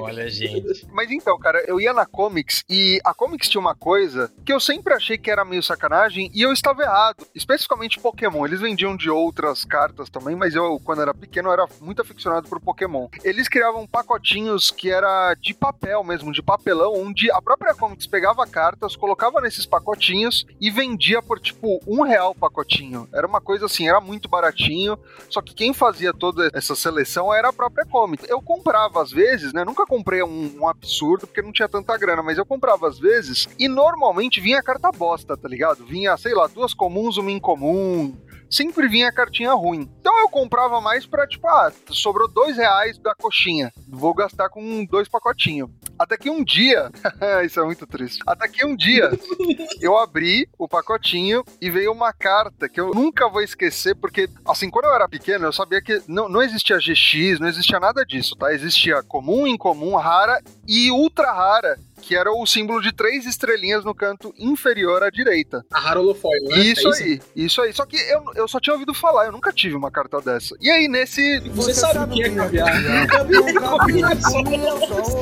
[0.00, 0.86] Olha, gente.
[0.92, 4.60] Mas então, cara, eu ia na Comics e a Comics tinha uma coisa que eu
[4.60, 7.26] sempre achei que era meio sacanagem e eu estava errado.
[7.34, 8.46] Especificamente Pokémon.
[8.46, 12.48] Eles vendiam de outras cartas também, mas eu, quando era pequeno, eu era muito aficionado
[12.48, 13.08] por Pokémon.
[13.24, 18.46] Eles criavam pacotinhos que era de papel mesmo, de papelão, onde a própria Comics pegava
[18.46, 23.08] cartas, colocava nesses pacotinhos e vendia por tipo um real o pacotinho.
[23.12, 24.98] Era uma coisa assim, era muito baratinho.
[25.28, 28.28] Só que quem fazia toda essa seleção era a própria Comics.
[28.28, 29.64] Eu comprava às vezes, né?
[29.64, 33.48] Nunca comprei um, um absurdo porque não tinha tanta grana, mas eu comprava às vezes
[33.58, 35.84] e normalmente vinha carta bosta, tá ligado?
[35.84, 38.14] Vinha, sei lá, duas comuns, uma incomum.
[38.50, 39.88] Sempre vinha cartinha ruim.
[40.00, 43.72] Então eu comprava mais pra, tipo, ah, sobrou dois reais da coxinha.
[43.88, 45.70] Vou gastar com dois pacotinhos.
[45.98, 46.90] Até que um dia,
[47.44, 48.20] isso é muito triste.
[48.26, 49.10] Até que um dia
[49.80, 54.70] eu abri o pacotinho e veio uma carta que eu nunca vou esquecer, porque, assim,
[54.70, 58.36] quando eu era pequeno, eu sabia que não, não existia GX, não existia nada disso,
[58.36, 58.52] tá?
[58.52, 63.94] Existia comum, incomum, rara e ultra rara, que era o símbolo de três estrelinhas no
[63.94, 65.64] canto inferior à direita.
[65.72, 66.58] A Harolofoil, né?
[66.58, 67.72] Isso, É aí, isso aí.
[67.72, 70.56] Só que eu, eu só tinha ouvido falar, eu nunca tive uma carta dessa.
[70.60, 71.40] E aí, nesse.
[71.50, 72.68] Você, sabe, o que é caviar.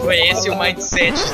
[0.03, 1.15] Conhece o mindset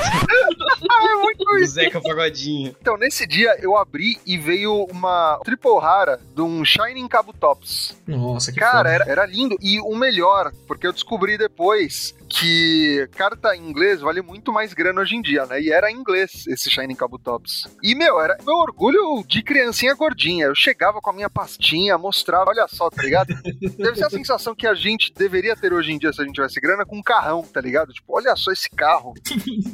[0.91, 2.75] Ah, é muito do Zeca Pagodinho.
[2.81, 7.97] Então, nesse dia eu abri e veio uma triple rara de um Shining Cabo Tops.
[8.07, 8.91] Nossa, que Cara, foda.
[8.91, 9.57] era, era lindo.
[9.61, 15.03] E o melhor, porque eu descobri depois que carta em inglês vale muito mais grana
[15.03, 15.61] hoje em dia, né?
[15.61, 17.69] E era em inglês esse Shining Cabo Tops.
[17.83, 20.47] E, meu, era meu orgulho de criancinha gordinha.
[20.47, 23.35] Eu chegava com a minha pastinha, mostrava, olha só, tá ligado?
[23.77, 26.35] Deve ser a sensação que a gente deveria ter hoje em dia se a gente
[26.35, 27.93] tivesse grana com um carrão, tá ligado?
[27.93, 29.13] Tipo, olha só esse carro.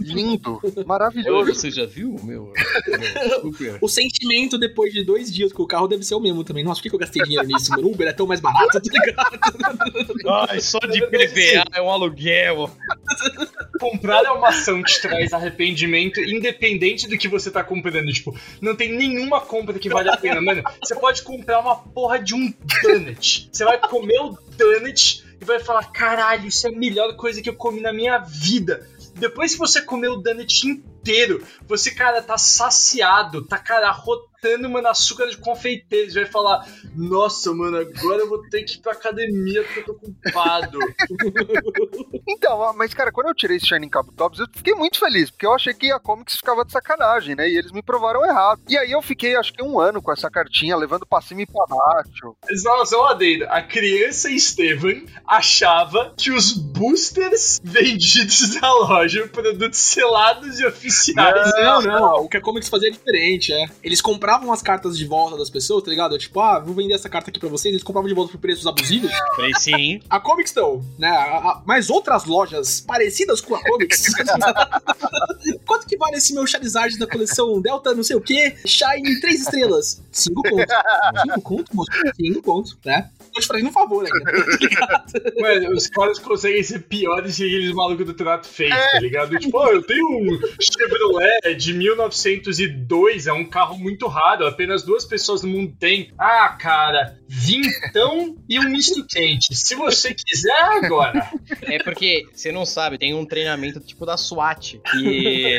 [0.01, 1.55] Lindo, maravilhoso.
[1.55, 2.53] Você já viu o meu,
[3.61, 3.79] meu?
[3.81, 6.65] O sentimento depois de dois dias com o carro deve ser o mesmo também.
[6.65, 7.89] Nossa, por que eu gastei dinheiro nisso, mano?
[7.89, 9.39] Uber é tão mais barato, tá ligado?
[10.51, 12.48] Ai, só de PVA é um aluguel.
[13.81, 18.13] Comprar é uma ação que traz arrependimento, independente do que você tá comprando.
[18.13, 20.63] Tipo, não tem nenhuma compra que vale a pena, mano.
[20.83, 23.49] Você pode comprar uma porra de um donut.
[23.53, 27.49] Você vai comer o donut e vai falar: caralho, isso é a melhor coisa que
[27.49, 28.87] eu comi na minha vida.
[29.15, 30.98] Depois que você comer o donut inteiro,
[31.67, 36.11] você, cara, tá saciado, tá, cara, rotando, mano, açúcar de confeiteiro.
[36.11, 39.85] Você vai falar, nossa, mano, agora eu vou ter que ir pra academia porque eu
[39.85, 40.79] tô ocupado.
[42.31, 45.55] Então, mas cara, quando eu tirei esse Shining Tops, eu fiquei muito feliz, porque eu
[45.55, 47.49] achei que a Comics ficava de sacanagem, né?
[47.49, 48.61] E eles me provaram errado.
[48.69, 51.47] E aí eu fiquei, acho que um ano com essa cartinha, levando pra cima e
[51.47, 52.37] pra baixo.
[52.57, 53.47] Só uma adendo.
[53.49, 60.88] A criança Estevam achava que os boosters vendidos na loja, produtos selados e oficiais.
[61.63, 62.15] Não, não.
[62.25, 63.67] O que a Comics fazia é diferente, é.
[63.83, 66.17] Eles compravam as cartas de volta das pessoas, tá ligado?
[66.19, 67.73] Tipo, ah, vou vender essa carta aqui pra vocês.
[67.73, 69.11] Eles compravam de volta por preços abusivos.
[69.37, 70.01] Falei sim.
[70.09, 71.09] A Comics não, né?
[71.09, 74.05] A- a- mas outras lojas parecidas com a Comics.
[75.67, 78.55] Quanto que vale esse meu Charizard da coleção Delta não sei o que?
[78.67, 80.03] Shine 3 estrelas.
[80.13, 80.67] 5 conto.
[81.23, 81.91] 5 conto, moço?
[82.17, 83.11] 5 conto, né?
[83.39, 84.33] Tô te fazendo um favor ainda.
[85.41, 89.39] Mano, os caras conseguem ser piores que aqueles malucos do trato fez, tá ligado?
[89.39, 95.05] Tipo, ó, eu tenho um Chevrolet de 1902, é um carro muito raro, apenas duas
[95.05, 96.13] pessoas no mundo têm.
[96.19, 99.55] Ah, cara, vintão e um misto quente.
[99.55, 101.31] Se você quiser, agora.
[101.63, 105.07] É porque, você não sabe, tem um treinamento tipo da SWAT que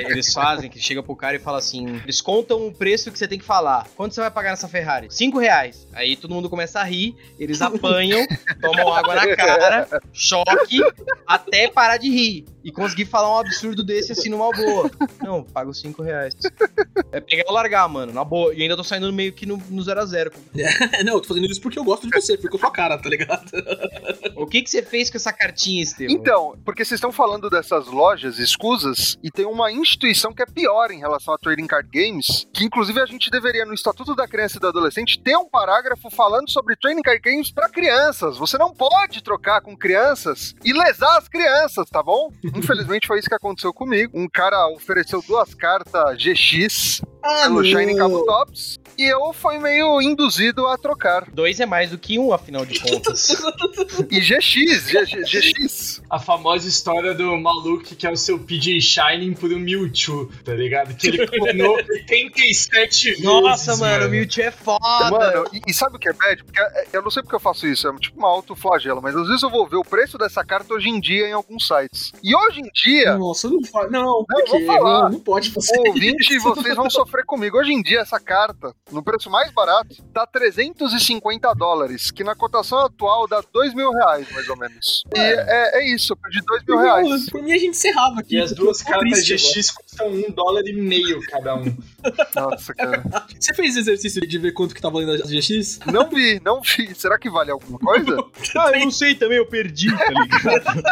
[0.09, 3.27] eles fazem, que chega pro cara e fala assim: eles contam o preço que você
[3.27, 3.87] tem que falar.
[3.95, 5.07] Quanto você vai pagar nessa Ferrari?
[5.11, 5.87] Cinco reais.
[5.93, 8.25] Aí todo mundo começa a rir, eles apanham,
[8.61, 10.81] tomam água na cara, choque,
[11.27, 12.45] até parar de rir.
[12.63, 14.91] E conseguir falar um absurdo desse assim numa boa.
[15.21, 16.35] Não, pago 5 reais.
[17.11, 18.53] É pegar ou largar, mano, na boa.
[18.53, 20.33] E ainda tô saindo meio que no 0x0.
[21.05, 23.09] não, eu tô fazendo isso porque eu gosto de você, porque eu sou cara, tá
[23.09, 23.49] ligado?
[24.39, 26.15] O que que você fez com essa cartinha, Estevam?
[26.15, 30.91] Então, porque vocês estão falando dessas lojas escusas e tem uma instituição que é pior
[30.91, 34.55] em relação a trading card games, que inclusive a gente deveria no Estatuto da Criança
[34.55, 38.37] e do Adolescente ter um parágrafo falando sobre trading card games para crianças.
[38.37, 42.31] Você não pode trocar com crianças e lesar as crianças, tá bom?
[42.55, 44.17] Infelizmente foi isso que aconteceu comigo.
[44.17, 50.01] Um cara ofereceu duas cartas GX Ah, pelo Shining Cabo Tops e eu fui meio
[50.01, 51.25] induzido a trocar.
[51.31, 53.29] Dois é mais do que um, afinal de contas.
[54.11, 56.01] E GX, G- GX.
[56.09, 60.53] A famosa história do maluco que quer o seu PJ Shining por um Mewtwo, tá
[60.53, 60.93] ligado?
[60.95, 63.23] Que ele clonou 87 vezes.
[63.23, 65.11] Nossa, mano, o Mewtwo é foda.
[65.11, 66.43] Mano, e, e sabe o que é bad?
[66.43, 69.27] Porque é, eu não sei porque eu faço isso, é tipo uma autoflagela, mas às
[69.27, 72.11] vezes eu vou ver o preço dessa carta hoje em dia em alguns sites.
[72.21, 73.89] E hoje em dia, Nossa, não fala.
[73.89, 74.25] Não.
[74.29, 76.43] Não, não pode fazer ouvinte, isso.
[76.43, 77.57] vocês vão sofrer comigo.
[77.57, 82.79] Hoje em dia, essa carta, no preço mais barato, tá 350 dólares, que na cotação
[82.79, 85.03] atual dá 2 mil reais, mais ou menos.
[85.15, 87.29] E é, é isso, eu perdi 2 mil reais.
[87.29, 88.35] Por mim a gente encerrava aqui.
[88.35, 89.37] E as duas cartas agora.
[89.37, 91.75] GX custam um dólar e meio cada um.
[92.35, 93.03] Nossa, cara.
[93.39, 95.79] Você fez exercício de ver quanto que tá valendo a GX?
[95.91, 96.93] Não vi, não vi.
[96.95, 98.17] Será que vale alguma coisa?
[98.57, 100.83] Ah, eu não sei também, eu perdi, tá ligado?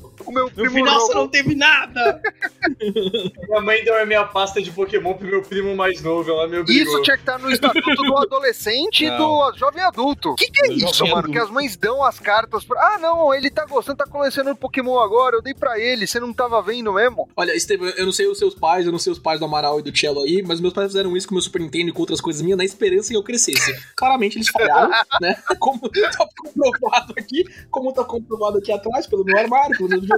[0.26, 2.20] O meu No primo final você não teve nada.
[3.48, 6.58] Minha mãe deu a minha pasta de Pokémon pro meu primo mais novo, ela me
[6.58, 6.94] obrigou.
[6.94, 10.30] Isso tinha que estar no estatuto do adolescente e do jovem adulto.
[10.30, 11.18] O que, que é Do isso, mano?
[11.18, 11.32] adulto.
[11.32, 12.80] Que as mães dão as cartas pra.
[12.80, 15.36] Ah, não, ele tá gostando, tá colecionando Pokémon agora.
[15.36, 17.28] Eu dei pra ele, você não tava vendo mesmo?
[17.36, 19.78] Olha, Estevam, eu não sei os seus pais, eu não sei os pais do Amaral
[19.78, 21.92] e do Cello aí, mas meus pais fizeram isso com o meu Super Nintendo e
[21.92, 23.74] com outras coisas minhas na esperança que eu crescesse.
[23.96, 25.36] Claramente eles falharam, né?
[25.58, 30.10] Como tá comprovado aqui, como tá comprovado aqui atrás, pelo meu armário, pelos meus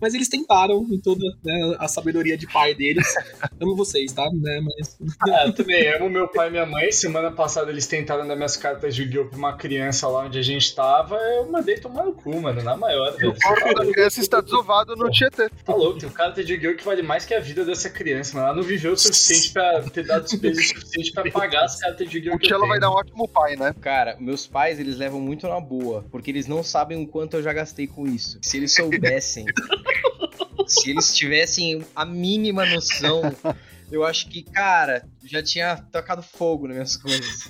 [0.00, 3.06] Mas eles tentaram, em toda né, a sabedoria de pai deles.
[3.60, 4.28] Amo vocês, tá?
[4.32, 4.98] Né, mas...
[5.22, 6.90] Ah, eu também amo meu pai e minha mãe.
[6.92, 9.26] Semana passada eles tentaram dar minhas cartas de Yu-Gi-Oh!
[9.26, 11.16] pra uma criança lá onde a gente tava.
[11.16, 13.14] Eu mandei tomar no cu, mano, na maior.
[13.14, 15.48] O corpo da criança está desovado no Tietê.
[15.64, 16.76] Tá louco, tem um carta de Yu-Gi-Oh!
[16.76, 18.48] que vale mais que a vida dessa criança, mano.
[18.48, 22.18] Ela não viveu o suficiente pra ter dado despesa suficiente pra pagar as cartas de
[22.18, 22.36] Yu-Gi-Oh!
[22.36, 23.74] O Cello vai dar um ótimo pai, né?
[23.80, 27.42] Cara, meus pais, eles levam muito na boa, porque eles não sabem o quanto eu
[27.42, 28.38] já gastei com isso.
[28.42, 29.43] Se eles soubessem,
[30.66, 33.22] se eles tivessem a mínima noção,
[33.90, 37.48] eu acho que, cara, já tinha tocado fogo nas minhas coisas.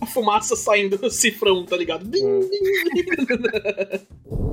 [0.00, 2.04] A fumaça saindo do cifrão, tá ligado?
[2.04, 2.58] Bim, bim, bim.
[4.26, 4.52] O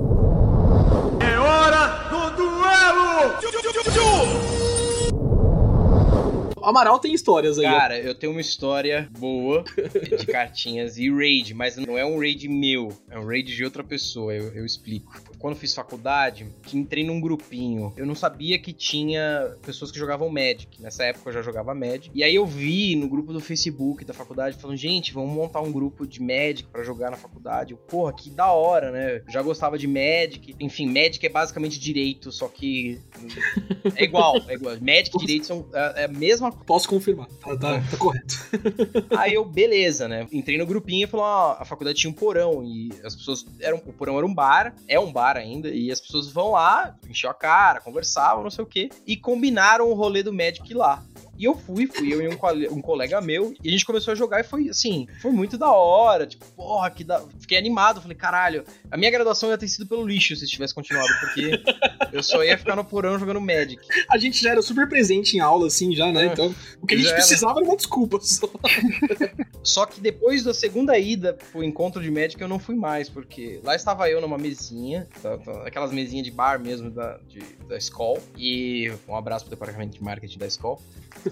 [6.62, 7.64] Amaral tem histórias aí.
[7.64, 9.64] Cara, eu tenho uma história boa
[10.18, 13.84] de cartinhas e raid, mas não é um raid meu, é um raid de outra
[13.84, 15.20] pessoa, eu, eu explico.
[15.38, 17.92] Quando fiz faculdade, entrei num grupinho.
[17.96, 20.80] Eu não sabia que tinha pessoas que jogavam Magic.
[20.80, 22.10] Nessa época eu já jogava Magic.
[22.14, 25.72] E aí eu vi no grupo do Facebook da faculdade falando: gente, vamos montar um
[25.72, 27.72] grupo de Magic pra jogar na faculdade.
[27.72, 29.22] Eu, Porra, que da hora, né?
[29.26, 30.54] Eu já gostava de Magic.
[30.60, 33.00] Enfim, Magic é basicamente direito, só que.
[33.96, 34.76] É igual, é igual.
[34.80, 37.28] Magic e direito são é é a mesma Posso confirmar.
[37.40, 38.34] Tá, tá, tá correto.
[39.16, 40.26] Aí eu, beleza, né?
[40.32, 43.44] Entrei no grupinho e falou: ó, a faculdade tinha um porão e as pessoas.
[43.60, 46.96] Eram, o porão era um bar, é um bar ainda, e as pessoas vão lá,
[47.08, 51.02] encheu a cara, conversavam, não sei o quê, e combinaram o rolê do Magic lá.
[51.40, 54.12] E eu fui, fui eu e um, cole- um colega meu, e a gente começou
[54.12, 57.20] a jogar e foi assim, foi muito da hora, tipo, porra, que da.
[57.40, 61.08] Fiquei animado, falei, caralho, a minha graduação ia ter sido pelo lixo se tivesse continuado,
[61.20, 61.58] porque
[62.12, 63.80] eu só ia ficar no porão jogando Magic.
[64.10, 66.24] A gente já era super presente em aula, assim, já, né?
[66.24, 66.26] É.
[66.26, 67.16] Então, o que a gente era.
[67.16, 68.46] precisava era uma desculpa só.
[69.62, 73.60] Só que depois da segunda ida pro encontro de Magic eu não fui mais, porque
[73.62, 77.76] lá estava eu numa mesinha, tá- tá- aquelas mesinhas de bar mesmo da, de- da
[77.76, 78.20] escola.
[78.36, 80.78] E um abraço pro departamento de marketing da escola.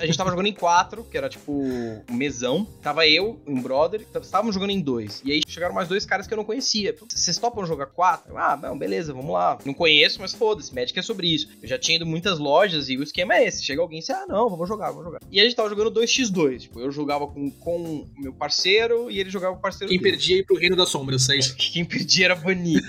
[0.01, 2.67] A gente tava jogando em quatro, que era tipo um mesão.
[2.83, 5.21] Tava eu, um brother, estávamos jogando em dois.
[5.25, 6.95] E aí chegaram mais dois caras que eu não conhecia.
[7.09, 8.37] Vocês topam jogar quatro?
[8.37, 9.59] Ah, não, beleza, vamos lá.
[9.65, 11.49] Não conheço, mas foda-se, Magic é sobre isso.
[11.63, 13.65] Eu já tinha ido muitas lojas e o esquema é esse.
[13.65, 15.21] Chega alguém e diz, ah, não, vamos jogar, vamos jogar.
[15.31, 16.61] E a gente tava jogando 2x2.
[16.61, 19.99] Tipo, eu jogava com, com o meu parceiro e ele jogava com o parceiro Quem
[20.01, 20.13] dele.
[20.13, 21.55] perdia ia pro reino das sombras, é isso.
[21.59, 22.87] Quem perdia era banido.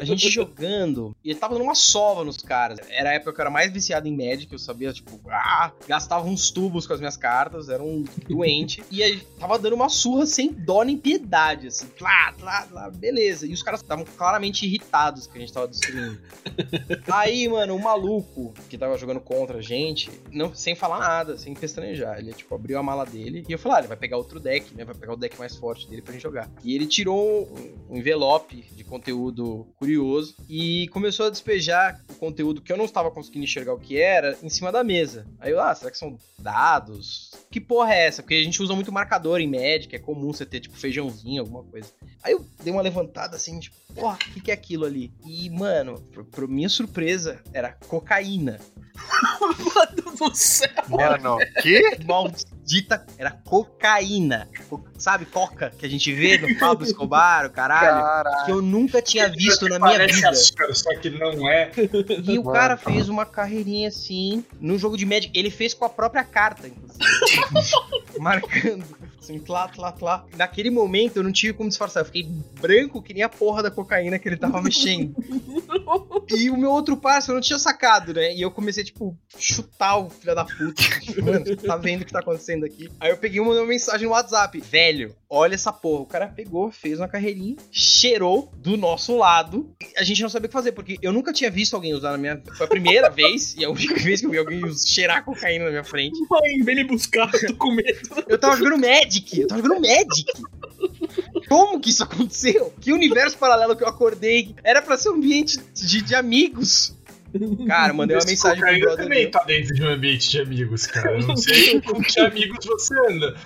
[0.00, 2.78] a gente jogando, e ele tava dando uma sova nos caras.
[2.88, 6.26] Era a época que eu era mais viciado em Magic, eu sabia, tipo, ah, gastava
[6.26, 8.82] uns tubos com as minhas cartas, era um doente.
[8.90, 13.46] e aí tava dando uma surra sem dó nem piedade, assim, lá, lá, lá, beleza.
[13.46, 16.18] E os caras estavam claramente irritados que a gente tava destruindo.
[17.10, 21.54] aí, mano, o maluco que tava jogando contra a gente, não, sem falar nada, sem
[21.54, 24.40] pestanejar, ele, tipo, abriu a mala dele e eu falei, ah, ele vai pegar outro
[24.40, 26.50] deck, né, vai pegar o deck mais forte dele pra gente jogar.
[26.64, 32.14] E ele tirou um, um envelope de conteúdo curioso curioso, e começou a despejar o
[32.14, 34.99] conteúdo que eu não estava conseguindo enxergar o que era em cima da mesa.
[35.38, 37.30] Aí eu, ah, será que são dados?
[37.50, 38.22] Que porra é essa?
[38.22, 41.62] Porque a gente usa muito marcador em Magic, é comum você ter, tipo, feijãozinho, alguma
[41.64, 41.88] coisa.
[42.22, 45.12] Aí eu dei uma levantada assim, tipo, porra, o que, que é aquilo ali?
[45.26, 48.58] E, mano, pra, pra minha surpresa, era cocaína.
[49.40, 50.68] Mano do céu.
[50.88, 51.96] Mano, que?
[52.04, 54.46] Maldita, era cocaína.
[54.68, 58.44] Co- sabe, coca que a gente vê no Pablo Escobar, o caralho?
[58.44, 60.28] Que eu nunca tinha visto na minha vida.
[60.28, 61.70] açúcar, só que não é.
[62.28, 65.30] E o cara fez uma carreirinha assim, no jogo de Magic.
[65.38, 67.04] Ele fez com a própria carta, inclusive.
[68.18, 69.09] Marcando.
[69.20, 70.24] Assim, tlá, tlá, tlá.
[70.36, 72.00] Naquele momento eu não tive como disfarçar.
[72.00, 72.26] Eu fiquei
[72.60, 75.14] branco que nem a porra da cocaína que ele tava mexendo.
[76.34, 78.34] E o meu outro parceiro não tinha sacado, né?
[78.34, 80.80] E eu comecei, tipo, chutar o filho da puta.
[81.00, 82.88] Tipo, Mano, tá vendo o que tá acontecendo aqui?
[83.00, 84.60] Aí eu peguei e mandei uma mensagem no WhatsApp.
[84.60, 86.02] Velho, olha essa porra.
[86.02, 89.74] O cara pegou, fez uma carreirinha, cheirou do nosso lado.
[89.96, 92.18] A gente não sabia o que fazer, porque eu nunca tinha visto alguém usar na
[92.18, 92.40] minha.
[92.56, 95.70] Foi a primeira vez e a única vez que eu vi alguém cheirar cocaína na
[95.70, 96.18] minha frente.
[96.30, 97.98] Mãe, vem me buscar, eu tô com medo.
[98.28, 99.19] Eu tava jogando Magic!
[99.32, 100.32] Eu tava jogando Magic!
[101.48, 102.72] Como que isso aconteceu?
[102.80, 104.54] Que universo paralelo que eu acordei?
[104.62, 106.94] Era pra ser um ambiente de, de amigos.
[107.66, 109.30] Cara, mandei uma mensagem pro brother também meu.
[109.30, 111.12] tá dentro de um ambiente de amigos, cara.
[111.12, 113.36] Eu não sei com que amigos você anda.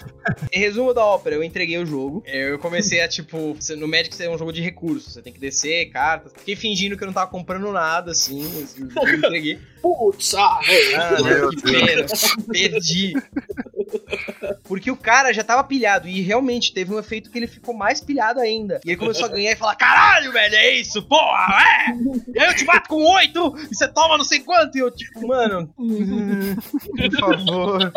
[0.52, 2.22] Em resumo da ópera, eu entreguei o jogo.
[2.26, 5.12] Eu comecei a, tipo, no Magic você é um jogo de recursos.
[5.12, 6.32] Você tem que descer cartas.
[6.36, 8.42] Fiquei fingindo que eu não tava comprando nada, assim.
[8.62, 9.58] assim, Eu entreguei.
[9.82, 11.02] Putz, ah, velho.
[11.02, 12.06] Ah, Meu que pena.
[12.50, 13.12] Perdi.
[14.64, 16.08] Porque o cara já tava pilhado.
[16.08, 18.80] E realmente teve um efeito que ele ficou mais pilhado ainda.
[18.84, 22.48] E ele começou a ganhar e falar: caralho, velho, é isso, porra, é!
[22.48, 24.76] Eu te bato com oito você toma não sei quanto.
[24.76, 27.92] E eu, tipo, mano, por favor.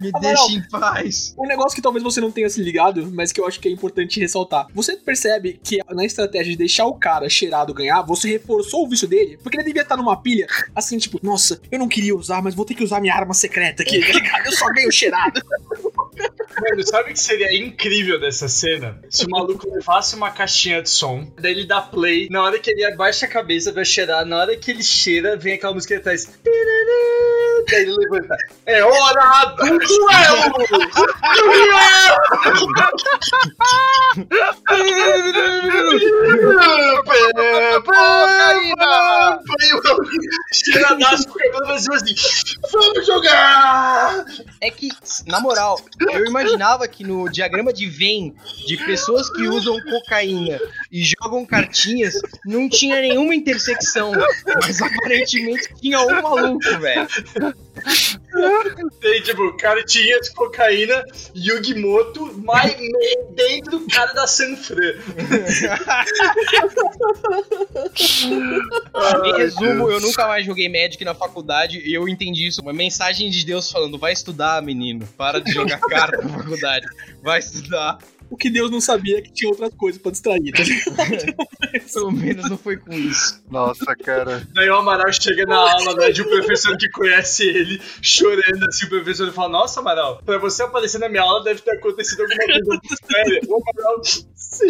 [0.00, 0.20] Me Amaral.
[0.20, 1.34] deixe em paz.
[1.38, 3.70] Um negócio que talvez você não tenha se ligado, mas que eu acho que é
[3.70, 4.66] importante ressaltar.
[4.74, 9.06] Você percebe que na estratégia de deixar o cara cheirado ganhar, você reforçou o vício
[9.06, 9.38] dele?
[9.42, 12.64] Porque ele devia estar numa pilha, assim, tipo, nossa, eu não queria usar, mas vou
[12.64, 14.46] ter que usar minha arma secreta aqui, tá ligado?
[14.46, 15.40] Eu só ganho cheirado.
[16.60, 19.00] Mano, sabe o que seria incrível dessa cena?
[19.10, 22.70] Se o maluco levasse uma caixinha de som, daí ele dá play, na hora que
[22.70, 26.24] ele abaixa a cabeça pra cheirar, na hora que ele cheira, vem aquela música atrás.
[26.24, 27.35] Tarará,
[27.70, 28.36] Daí ele levanta.
[28.66, 30.52] É hora do duelo!
[37.84, 39.40] Cocaína!
[40.52, 42.14] Cheiradaço com o cabelo vazio assim.
[42.72, 44.24] Vamos jogar!
[44.60, 44.88] É que,
[45.26, 45.80] na moral,
[46.12, 48.32] eu imaginava que no diagrama de Venn
[48.66, 50.60] de pessoas que usam cocaína
[50.90, 52.14] e jogam cartinhas
[52.44, 54.12] não tinha nenhuma intersecção.
[54.62, 57.06] Mas aparentemente tinha um maluco, velho.
[59.00, 61.04] Tem, tipo, cartinhas, cocaína,
[61.34, 64.94] Yugimoto, mas meio dentro do cara da Sanfran.
[69.24, 72.62] Em resumo, eu nunca mais joguei Magic na faculdade e eu entendi isso.
[72.62, 75.06] Uma mensagem de Deus falando: vai estudar, menino.
[75.16, 76.86] Para de jogar carta na faculdade.
[77.22, 77.98] Vai estudar.
[78.28, 81.34] O que Deus não sabia é que tinha outras coisas pra distrair, tá ligado?
[81.92, 83.42] Pelo menos não foi com isso.
[83.50, 84.46] Nossa, cara.
[84.52, 88.86] Daí o Amaral chega na aula, né, de um professor que conhece ele, chorando assim,
[88.86, 92.44] o professor fala, nossa, Amaral, pra você aparecer na minha aula deve ter acontecido alguma
[92.44, 93.40] coisa muito séria.
[93.48, 94.04] O Amaral,
[94.34, 94.66] sim.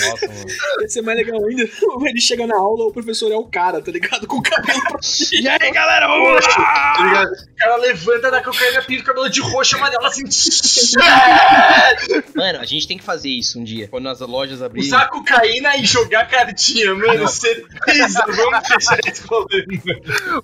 [0.00, 0.46] Nossa, mano.
[0.80, 1.62] Ia ser mais legal ainda.
[2.10, 4.26] Ele chega na aula, o professor é o cara, tá ligado?
[4.26, 5.00] Com o cabelo pra
[5.32, 6.40] E aí, galera, vamos lá!
[6.40, 7.32] Tá ligado?
[7.32, 10.24] O cara levanta da cocaína, pinta o cabelo de roxo, amarelo, assim,
[12.34, 13.88] Mano, a gente tem que fazer isso um dia.
[13.88, 14.88] Quando as lojas abrirem.
[14.88, 19.50] usar cocaína e jogar cartinha, mano, certeza, vamos deixar isso rolando.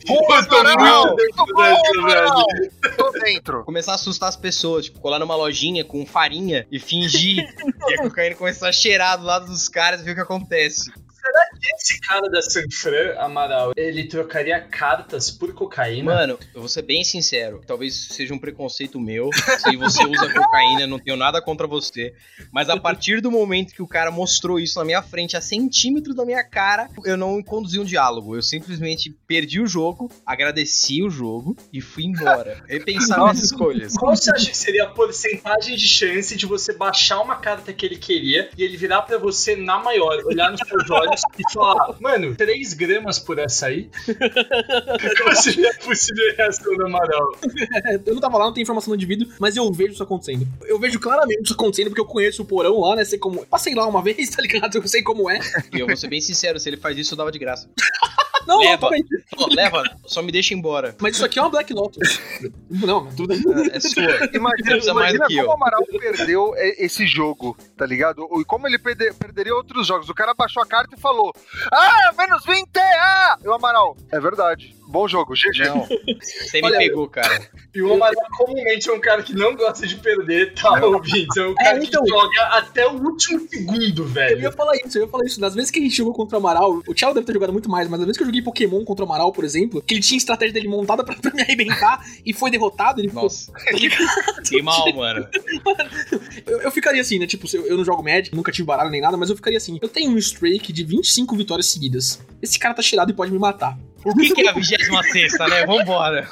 [0.07, 1.07] Boa, Eu tô Amaral!
[1.07, 2.97] muito dentro Tô bom, dessa!
[2.97, 3.65] Tô dentro.
[3.65, 7.47] Começar a assustar as pessoas, tipo, colar numa lojinha com farinha e fingir
[7.87, 10.91] que a cocaína começar a cheirar do lado dos caras e ver o que acontece.
[11.77, 16.15] Esse cara da Sanfran, Amaral, ele trocaria cartas por cocaína?
[16.15, 17.61] Mano, eu vou ser bem sincero.
[17.67, 19.31] Talvez seja um preconceito meu.
[19.59, 22.15] Se você usa cocaína, não tenho nada contra você.
[22.53, 26.15] Mas a partir do momento que o cara mostrou isso na minha frente, a centímetros
[26.15, 28.37] da minha cara, eu não conduzi um diálogo.
[28.37, 32.63] Eu simplesmente perdi o jogo, agradeci o jogo e fui embora.
[32.69, 33.95] Repensar minhas escolhas.
[33.95, 37.85] Qual você acha que seria a porcentagem de chance de você baixar uma carta que
[37.85, 41.97] ele queria e ele virar pra você na maior, olhar nos seus olhos e falar,
[42.01, 43.89] mano, 3 gramas por essa aí?
[45.23, 47.33] Qual seria a possível reação do Amaral?
[48.05, 50.47] Eu não tava lá, não tem informação no indivíduo, mas eu vejo isso acontecendo.
[50.65, 53.05] Eu vejo claramente isso acontecendo porque eu conheço o porão lá, né?
[53.05, 53.45] Sei como.
[53.47, 54.77] Passei lá uma vez, tá ligado?
[54.77, 55.39] Eu sei como é.
[55.73, 57.69] E eu vou ser bem sincero, se ele faz isso, eu dava de graça.
[58.47, 58.89] Não, não, Leva.
[59.37, 60.95] Pô, leva, só me deixa embora.
[61.01, 62.21] Mas isso aqui é uma Black Lotus.
[62.71, 63.71] Não, tudo bem.
[63.73, 64.03] É sua.
[64.33, 68.27] Imagina, imagina do que como o Amaral perdeu esse jogo, tá ligado?
[68.41, 70.09] E como ele perde- perderia outros jogos.
[70.09, 71.33] O cara baixou a carta e falou:
[71.73, 72.69] Ah, menos 20!
[72.79, 73.39] Ah!
[73.43, 74.76] E o Amaral, é verdade.
[74.89, 75.65] Bom jogo, GG.
[75.69, 75.87] Não,
[76.21, 77.49] você me Olha, pegou, cara.
[77.75, 81.37] E o Amaral comumente é um cara que não gosta de perder, tá, ouvintes?
[81.37, 82.03] É um cara então.
[82.05, 84.41] que joga até o último segundo, Eu velho.
[84.41, 85.41] ia falar isso, eu ia falar isso.
[85.41, 87.69] Das vezes que a gente jogou contra o Amaral, o Thiago deve ter jogado muito
[87.69, 90.01] mais, mas das vezes que eu joguei Pokémon contra o Amaral, por exemplo, que ele
[90.01, 93.25] tinha a estratégia dele montada pra, pra me arrebentar e foi derrotado, ele ficou.
[93.25, 93.53] Nossa.
[94.49, 95.27] Que mal, mano.
[96.47, 97.27] Eu, eu ficaria assim, né?
[97.27, 99.79] Tipo, eu, eu não jogo Magic, nunca tive baralho nem nada, mas eu ficaria assim.
[99.83, 102.21] Eu tenho um streak de 25 vitórias seguidas.
[102.41, 103.77] Esse cara tá cheirado e pode me matar.
[104.07, 104.89] Por que, que é a 26
[105.51, 105.67] né?
[105.67, 106.29] Vambora.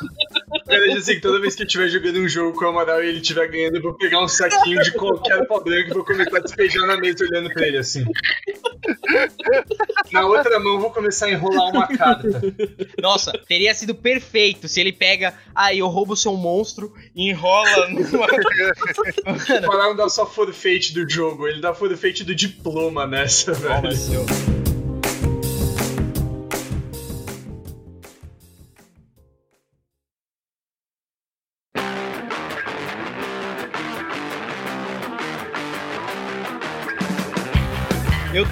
[0.64, 3.18] Cara, assim, toda vez que eu estiver jogando um jogo com o Amaral e ele
[3.18, 6.40] estiver ganhando, eu vou pegar um saquinho de qualquer pó branco e vou começar a
[6.40, 8.04] despejar na mesa olhando pra ele assim.
[10.12, 12.28] Na outra mão, eu vou começar a enrolar uma carta.
[13.02, 15.34] Nossa, teria sido perfeito se ele pega.
[15.52, 18.28] Aí eu roubo o seu monstro e enrola numa.
[19.66, 23.74] Mano, não dar só forfeit do jogo, ele dá forfeit do diploma nessa, velho.
[23.74, 24.63] toma seu.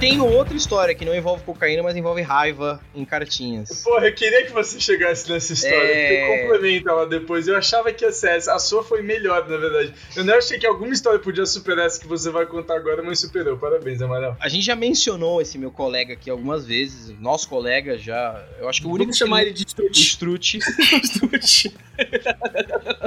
[0.03, 3.84] Tenho outra história que não envolve cocaína, mas envolve raiva em cartinhas.
[3.84, 6.26] Porra, eu queria que você chegasse nessa história, É.
[6.26, 7.46] porque complementa ela depois.
[7.46, 8.53] Eu achava que ia ser essa.
[8.53, 9.94] A sua foi melhor, na verdade.
[10.16, 13.20] Eu não achei que alguma história podia superar essa que você vai contar agora, mas
[13.20, 13.57] superou.
[13.57, 14.36] Parabéns, Amaral.
[14.40, 18.44] A gente já mencionou esse meu colega aqui algumas vezes, nosso colega já.
[18.59, 19.05] Eu acho que o único.
[19.05, 19.62] Vamos chamar que- ele de
[20.00, 20.59] Strut.
[21.05, 21.74] Strut.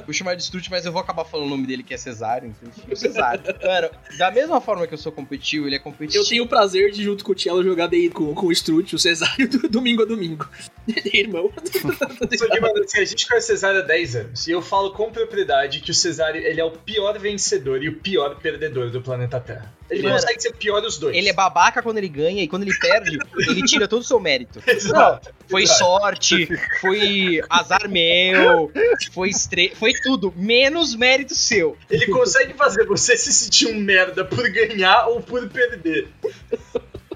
[0.05, 2.55] Vou chamar de Strut, mas eu vou acabar falando o nome dele que é Cesário,
[2.63, 3.41] então Cesário.
[3.61, 6.23] Mano, da mesma forma que eu sou competitivo, ele é competitivo.
[6.23, 8.95] Eu tenho o prazer de, junto com o Tielo, jogar daí com, com o Strut,
[8.95, 10.47] o Cesário, do domingo a domingo.
[11.13, 11.51] Irmão.
[12.61, 14.47] Mano, assim, a gente conhece o Cesário há 10 anos.
[14.47, 17.95] E eu falo com propriedade que o Cesário ele é o pior vencedor e o
[17.97, 19.74] pior perdedor do planeta Terra.
[19.89, 21.15] Ele Mano, consegue ser pior os dois.
[21.15, 23.17] Ele é babaca quando ele ganha e quando ele perde,
[23.47, 24.61] ele tira todo o seu mérito.
[24.65, 25.33] Exato.
[25.47, 25.79] Foi Exato.
[25.79, 26.47] sorte,
[26.81, 28.71] foi azar meu,
[29.11, 29.73] foi estre...
[29.75, 31.77] foi tudo, menos mérito seu.
[31.89, 36.07] Ele consegue fazer você se sentir um merda por ganhar ou por perder.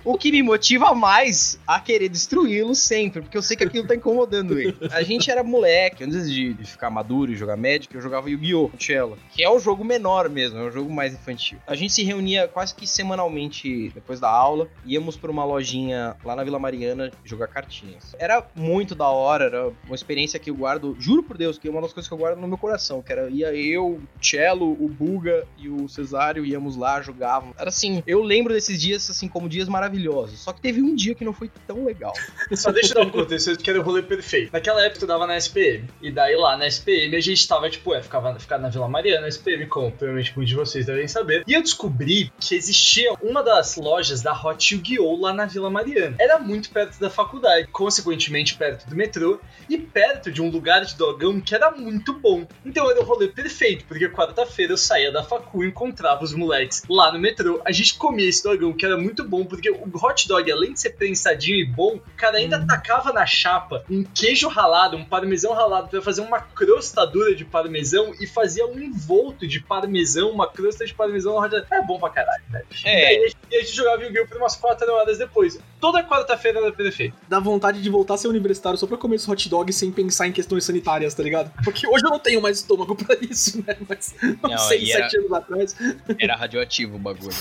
[0.10, 3.94] O que me motiva mais a querer destruí-lo sempre, porque eu sei que aquilo tá
[3.94, 4.76] incomodando ele.
[4.92, 8.72] A gente era moleque, antes de ficar maduro e jogar Magic, eu jogava Yu-Gi-Oh!
[8.80, 11.60] Cello, que é um jogo menor mesmo, é um jogo mais infantil.
[11.68, 16.36] A gente se reunia quase que semanalmente depois da aula, íamos pra uma lojinha lá
[16.36, 18.16] na Vila Mariana jogar cartinhas.
[18.18, 21.72] Era muito da hora, era uma experiência que eu guardo, juro por Deus, que é
[21.72, 24.72] uma das coisas que eu guardo no meu coração, que era ia eu, o Cello,
[24.72, 27.54] o Buga e o Cesário, íamos lá, jogavam.
[27.56, 29.99] Era assim, eu lembro desses dias assim como dias maravilhosos.
[30.38, 32.14] Só que teve um dia que não foi tão legal.
[32.54, 34.52] Só deixa eu dar um contexto, que era o rolê perfeito.
[34.52, 35.90] Naquela época eu dava na SPM.
[36.02, 39.28] E daí lá na SPM a gente tava, tipo, é, ficava, ficava na Vila Mariana,
[39.28, 41.44] SPM, como provavelmente muitos de vocês devem saber.
[41.48, 45.20] E eu descobri que existia uma das lojas da Hot Yu-Gi-Oh!
[45.20, 46.16] lá na Vila Mariana.
[46.20, 49.40] Era muito perto da faculdade, consequentemente perto do metrô
[49.70, 52.46] e perto de um lugar de dogão que era muito bom.
[52.66, 56.84] Então era o rolê perfeito, porque quarta-feira eu saía da facu e encontrava os moleques
[56.90, 57.62] lá no metrô.
[57.66, 60.82] A gente comia esse dogão que era muito bom, porque o hot dog, além de
[60.82, 65.54] ser prensadinho e bom, o cara ainda tacava na chapa um queijo ralado, um parmesão
[65.54, 70.86] ralado, pra fazer uma crostadura de parmesão e fazia um envolto de parmesão, uma crosta
[70.86, 71.40] de parmesão.
[71.40, 72.66] na hot- É bom pra caralho, velho.
[72.86, 73.02] É.
[73.02, 74.28] E aí e a gente jogava Yu-Gi-Oh!
[74.28, 75.58] por umas 4 horas depois.
[75.82, 77.16] Toda quarta-feira era perfeito.
[77.28, 80.28] Dá vontade de voltar a ser universitário só pra comer esse hot dog sem pensar
[80.28, 81.52] em questões sanitárias, tá ligado?
[81.64, 83.76] Porque hoje eu não tenho mais estômago pra isso, né?
[83.88, 84.14] Mas
[84.44, 85.76] Não, uns 6, e era- 7 anos atrás.
[86.20, 87.34] Era radioativo o bagulho.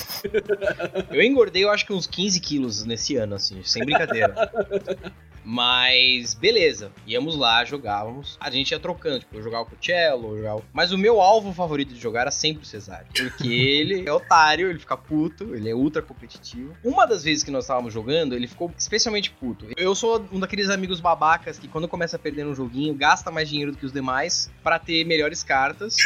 [1.10, 4.34] Eu engordei, eu acho que uns 15 quilos nesse ano, assim, sem brincadeira.
[5.50, 6.92] Mas, beleza.
[7.06, 8.36] Íamos lá, jogávamos.
[8.38, 10.62] A gente ia trocando, tipo, eu jogava com o Cello, eu jogava...
[10.74, 13.06] Mas o meu alvo favorito de jogar era sempre o Cesário.
[13.16, 16.74] Porque ele é otário, ele fica puto, ele é ultra competitivo.
[16.84, 19.66] Uma das vezes que nós estávamos jogando, ele ficou especialmente puto.
[19.74, 23.48] Eu sou um daqueles amigos babacas que quando começa a perder um joguinho, gasta mais
[23.48, 25.96] dinheiro do que os demais pra ter melhores cartas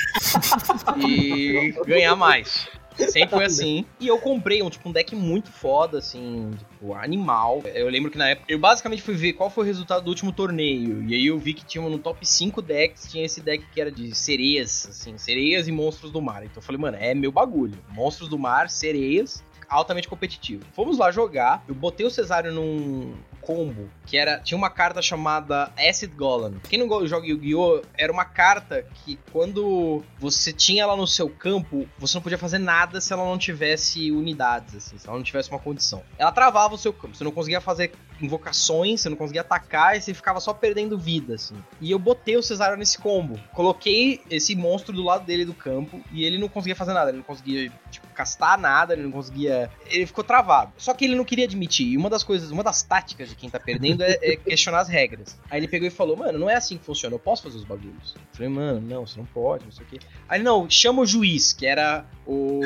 [1.04, 2.68] e ganhar mais.
[2.96, 3.84] Sempre foi assim.
[4.00, 7.62] E eu comprei um, tipo, um deck muito foda, assim, tipo, animal.
[7.74, 10.32] Eu lembro que na época eu basicamente fui ver qual foi o resultado do último
[10.32, 11.02] torneio.
[11.08, 13.90] E aí eu vi que tinha no top 5 decks, tinha esse deck que era
[13.90, 16.42] de sereias, assim, sereias e monstros do mar.
[16.44, 17.78] Então eu falei, mano, é meu bagulho.
[17.90, 19.42] Monstros do mar, sereias,
[19.72, 20.64] altamente competitivo.
[20.72, 25.72] Fomos lá jogar, eu botei o Cesário num combo, que era tinha uma carta chamada
[25.76, 26.60] Acid Golem.
[26.68, 27.82] Quem não joga Yu-Gi-Oh!
[27.98, 32.58] era uma carta que quando você tinha ela no seu campo, você não podia fazer
[32.58, 36.02] nada se ela não tivesse unidades, assim, se ela não tivesse uma condição.
[36.16, 40.00] Ela travava o seu campo, você não conseguia fazer invocações, você não conseguia atacar e
[40.00, 41.56] você ficava só perdendo vida, assim.
[41.80, 43.38] E eu botei o Cesário nesse combo.
[43.52, 47.18] Coloquei esse monstro do lado dele do campo e ele não conseguia fazer nada, ele
[47.18, 49.68] não conseguia, tipo, castar nada, ele não conseguia.
[49.86, 50.72] Ele ficou travado.
[50.78, 51.88] Só que ele não queria admitir.
[51.88, 54.88] E uma das coisas, uma das táticas de quem tá perdendo é, é questionar as
[54.88, 55.38] regras.
[55.50, 57.64] Aí ele pegou e falou, mano, não é assim que funciona, eu posso fazer os
[57.64, 58.14] bagulhos.
[58.14, 59.98] Eu falei, mano, não, você não pode, não sei o quê.
[60.28, 62.60] Aí não, chama o juiz, que era o.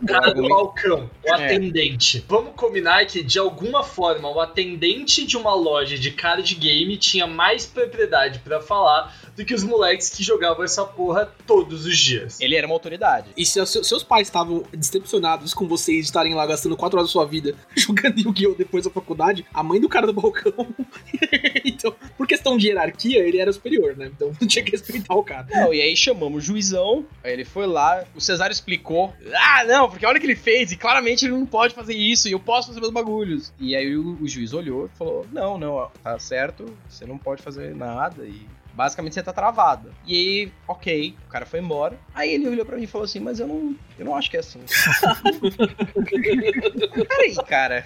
[0.00, 1.44] O cara do balcão, o É.
[1.44, 2.24] atendente.
[2.28, 7.26] Vamos combinar que, de alguma forma, o atendente de uma loja de card game tinha
[7.26, 12.40] mais propriedade pra falar do que os moleques que jogavam essa porra todos os dias.
[12.40, 13.30] Ele era uma autoridade.
[13.36, 17.12] E se seus- pais estavam decepcionados com vocês de estarem lá gastando 4 horas da
[17.12, 18.54] sua vida jogando Yu-Gi-Oh!
[18.54, 20.52] depois da faculdade, a mãe do cara do balcão.
[21.64, 24.10] então, por questão de hierarquia, ele era superior, né?
[24.14, 25.46] Então tinha que respeitar o cara.
[25.50, 29.12] Não, e aí chamamos o juizão, aí ele foi lá, o Cesário explicou.
[29.34, 32.28] Ah, não, porque olha o que ele fez, e claramente ele não pode fazer isso,
[32.28, 33.52] e eu posso fazer meus bagulhos.
[33.58, 37.18] E aí o, o juiz olhou e falou: Não, não, ó, tá certo, você não
[37.18, 39.94] pode fazer nada, e basicamente você tá travado.
[40.06, 41.96] E aí, ok, o cara foi embora.
[42.14, 44.36] Aí ele olhou pra mim e falou assim: Mas eu não, eu não acho que
[44.36, 44.60] é assim.
[47.08, 47.84] Peraí, cara.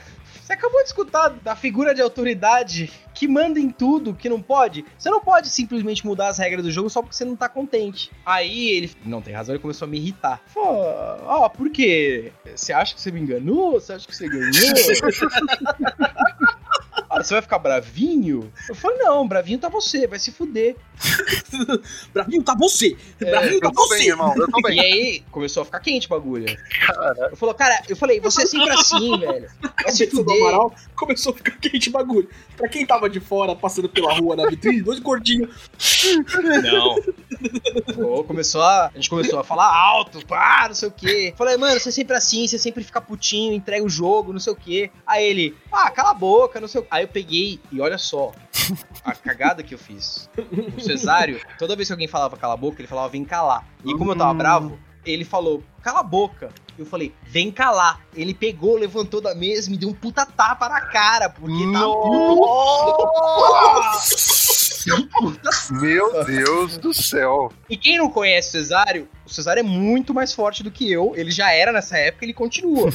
[0.48, 4.82] Você acabou de escutar da figura de autoridade que manda em tudo, que não pode.
[4.96, 8.10] Você não pode simplesmente mudar as regras do jogo só porque você não tá contente.
[8.24, 10.40] Aí ele, não tem razão, ele começou a me irritar.
[10.46, 12.32] Falou, ó, por quê?
[12.56, 13.72] Você acha que você me enganou?
[13.72, 14.48] Você acha que você ganhou?
[17.10, 18.52] Ah, você vai ficar bravinho?
[18.68, 20.76] Eu falei, não, bravinho tá você, vai se fuder.
[22.12, 22.96] Bravinho, tá você!
[23.18, 24.08] Bravinho, tá Eu tô bem, você!
[24.08, 24.80] irmão, eu tô E bem.
[24.80, 26.46] aí começou a ficar quente o bagulho.
[27.30, 29.48] Eu falou, cara, eu falei, você é sempre assim, velho.
[29.82, 30.36] Vai se fuder.
[30.42, 32.28] Amaral começou a ficar quente o bagulho.
[32.56, 35.48] Pra quem tava de fora, passando pela rua na vitrine, dois gordinhos.
[36.64, 36.96] Não.
[37.94, 41.32] Pô, começou a, a gente começou a falar alto, pá, não sei o quê.
[41.36, 44.52] Falei, mano, você é sempre assim, você sempre fica putinho, entrega o jogo, não sei
[44.52, 44.90] o quê.
[45.06, 46.88] Aí ele, ah, cala a boca, não sei o quê.
[46.90, 48.32] Aí eu peguei e olha só,
[49.04, 50.28] a cagada que eu fiz.
[50.76, 53.66] O Cesário, toda vez que alguém falava cala a boca, ele falava vem calar.
[53.84, 54.36] E como eu tava Hum.
[54.38, 56.50] bravo, ele falou, cala a boca.
[56.78, 58.00] Eu falei, vem calar.
[58.14, 61.80] Ele pegou, levantou da mesa e me deu um puta tapa na cara, porque tá
[65.72, 67.50] Meu Deus do céu.
[67.68, 71.14] E quem não conhece o Cesário, o Cesário é muito mais forte do que eu.
[71.16, 72.92] Ele já era nessa época, ele continua.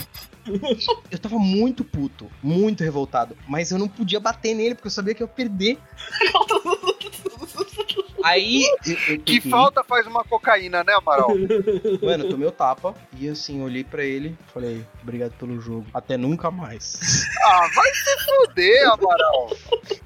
[1.09, 3.35] Eu tava muito puto, muito revoltado.
[3.47, 5.77] Mas eu não podia bater nele, porque eu sabia que eu ia perder.
[8.23, 8.63] Aí.
[9.25, 11.29] Que falta faz uma cocaína, né, Amaral?
[12.01, 12.93] Mano, eu tomei o tapa.
[13.17, 14.35] E assim, olhei pra ele.
[14.53, 15.85] Falei, obrigado pelo jogo.
[15.93, 16.99] Até nunca mais.
[17.45, 19.51] Ah, vai se fuder, Amaral.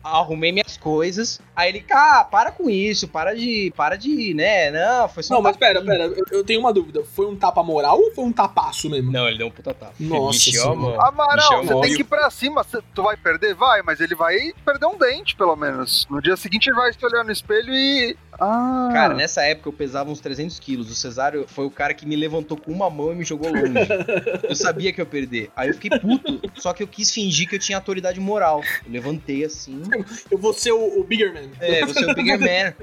[0.04, 1.40] Arrumei minhas coisas.
[1.56, 3.08] Aí ele, cara, para com isso.
[3.08, 3.72] Para de.
[3.76, 4.72] Para de, né?
[4.72, 5.36] Não, foi só.
[5.36, 7.04] Não, um mas pera, tapinha." pera, eu, eu tenho uma dúvida.
[7.04, 9.12] Foi um tapa moral ou foi um tapaço mesmo?
[9.12, 9.94] Não, ele deu um puta tapa.
[10.00, 10.96] Nossa chama.
[11.08, 12.64] Amaral, você tem que ir pra cima.
[12.64, 13.54] Cê- tu vai perder?
[13.54, 16.08] Vai, mas ele vai perder um dente, pelo menos.
[16.10, 18.07] No dia seguinte ele vai se olhar no espelho e.
[18.40, 18.90] Ah.
[18.94, 20.92] Cara, nessa época eu pesava uns 300 quilos.
[20.92, 23.74] O Cesário foi o cara que me levantou com uma mão e me jogou longe.
[24.48, 25.50] eu sabia que eu ia perder.
[25.56, 28.62] Aí eu fiquei puto, só que eu quis fingir que eu tinha autoridade moral.
[28.86, 29.82] Eu levantei assim.
[30.30, 31.50] Eu vou ser o, o Bigger Man.
[31.60, 32.74] É, você é o Bigger Man.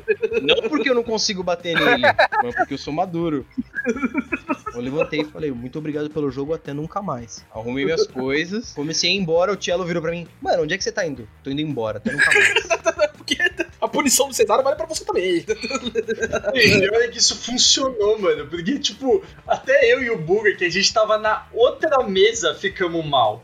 [0.42, 2.02] Não porque eu não consigo bater nele,
[2.42, 3.46] mas porque eu sou maduro.
[4.74, 7.44] Eu levantei e falei, muito obrigado pelo jogo, até nunca mais.
[7.54, 10.78] Arrumei minhas coisas, comecei a ir embora, o Cello virou pra mim, mano, onde é
[10.78, 11.28] que você tá indo?
[11.42, 13.14] Tô indo embora, até nunca mais.
[13.16, 13.36] Porque
[13.84, 15.44] a punição do Cesário vale pra você também.
[16.54, 18.46] E olha que isso funcionou, mano.
[18.46, 23.04] Porque, tipo, até eu e o Buga, que a gente tava na outra mesa, ficamos
[23.04, 23.42] mal.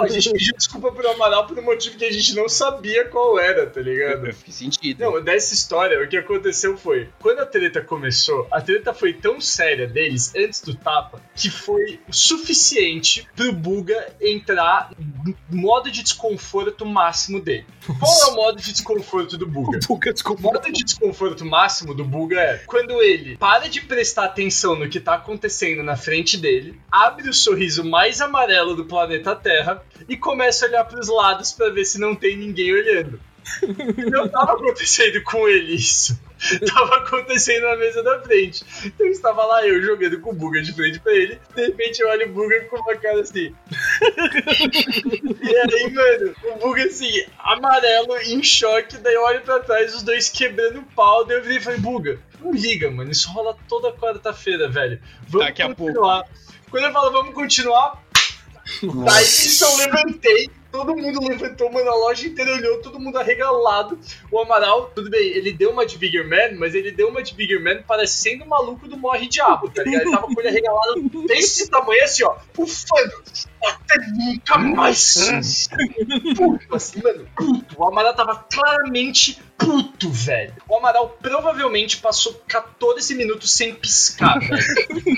[0.00, 3.38] A gente pediu desculpa pro Amaral por um motivo que a gente não sabia qual
[3.38, 4.32] era, tá ligado?
[4.32, 5.00] Fiquei sentido.
[5.00, 9.40] Não, dessa história, o que aconteceu foi, quando a treta começou, a treta foi tão
[9.40, 16.02] séria deles, antes do tapa, que foi o suficiente pro Buga entrar no modo de
[16.02, 17.66] desconforto máximo dele.
[17.98, 19.78] Qual é o modo de desconforto do Buga?
[19.88, 20.42] O desculpa.
[20.42, 25.00] modo de desconforto máximo do Buga é quando ele para de prestar atenção no que
[25.00, 30.66] tá acontecendo na frente dele, abre o sorriso mais amarelo do planeta Terra e começa
[30.66, 33.20] a olhar pros lados pra ver se não tem ninguém olhando.
[34.10, 36.18] Não tava acontecendo com ele isso.
[36.72, 38.64] Tava acontecendo na mesa da frente.
[38.84, 41.38] Então estava lá eu jogando com o Buga de frente pra ele.
[41.54, 43.54] De repente eu olho o Buga com uma cara assim.
[45.42, 48.96] e aí, mano, o Buga assim, amarelo, em choque.
[48.98, 51.24] Daí eu olho pra trás, os dois quebrando o pau.
[51.24, 53.10] Daí eu virei e falei, Buga, não liga, mano.
[53.10, 55.00] Isso rola toda quarta-feira, velho.
[55.28, 55.84] Vamos Daqui a pouco.
[55.84, 56.24] continuar.
[56.70, 58.00] Quando eu falo vamos continuar,
[58.82, 63.98] Daí nisso eu levantei, Todo mundo levantou, mano, a loja inteira olhou, todo mundo arregalado.
[64.30, 67.34] O Amaral, tudo bem, ele deu uma de Bigger Man, mas ele deu uma de
[67.34, 70.02] Bigger Man parecendo o maluco do Morre Diabo, tá ligado?
[70.02, 73.22] Ele tava com olho arregalado desse tamanho assim, ó, ufando.
[73.62, 75.68] Até nunca mais.
[76.36, 77.74] Puto, assim, mano, puto.
[77.76, 80.54] O Amaral tava claramente puto, velho.
[80.68, 84.62] O Amaral provavelmente passou 14 minutos sem piscar, velho.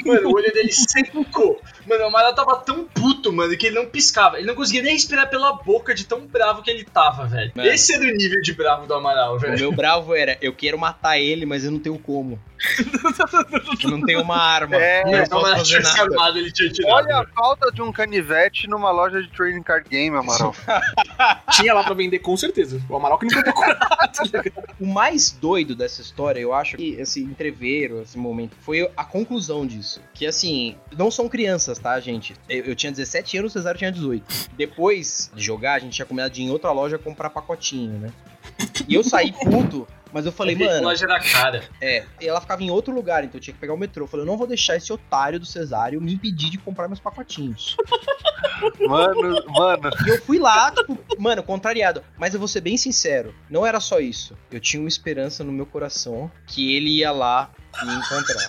[0.04, 1.60] Mano, o olho dele secou.
[1.86, 4.38] Mano, o Amaral tava tão puto, mano, que ele não piscava.
[4.38, 7.52] Ele não conseguia nem respirar pela boca de tão bravo que ele tava, velho.
[7.54, 7.68] Mano.
[7.68, 9.58] Esse era o nível de bravo do Amaral, O velho.
[9.58, 12.38] meu bravo era, eu quero matar ele, mas eu não tenho como.
[13.82, 14.76] Eu não tenho uma arma.
[14.76, 16.10] É, não o posso Amaral fazer tinha se nada.
[16.14, 16.92] armado, ele tinha tirado.
[16.94, 17.32] Olha a velho.
[17.34, 20.54] falta de um canivete numa loja de trading card game, Amaral.
[21.52, 22.80] Tinha lá pra vender com certeza.
[22.88, 23.78] O Amaral que não foi procurar.
[24.80, 29.66] O mais doido dessa história, eu acho que esse entreveiro, esse momento, foi a conclusão
[29.66, 30.00] disso.
[30.14, 32.34] Que assim, não são crianças, tá, gente?
[32.48, 34.50] Eu, eu tinha 17 anos, o Cesário tinha 18.
[34.56, 38.12] Depois de jogar, a gente tinha combinado de ir em outra loja comprar pacotinho, né?
[38.88, 41.62] E eu saí puto, mas eu falei, mano, loja era cara.
[41.80, 44.04] é, e ela ficava em outro lugar, então eu tinha que pegar o metrô.
[44.04, 47.00] Eu falei, eu não vou deixar esse otário do Cesário me impedir de comprar meus
[47.00, 47.76] pacotinhos.
[48.86, 49.90] Mano, mano.
[50.06, 52.02] E eu fui lá, tipo, mano, contrariado.
[52.16, 54.36] Mas eu vou ser bem sincero, não era só isso.
[54.52, 57.50] Eu tinha uma esperança no meu coração que ele ia lá
[57.84, 58.46] me encontrar.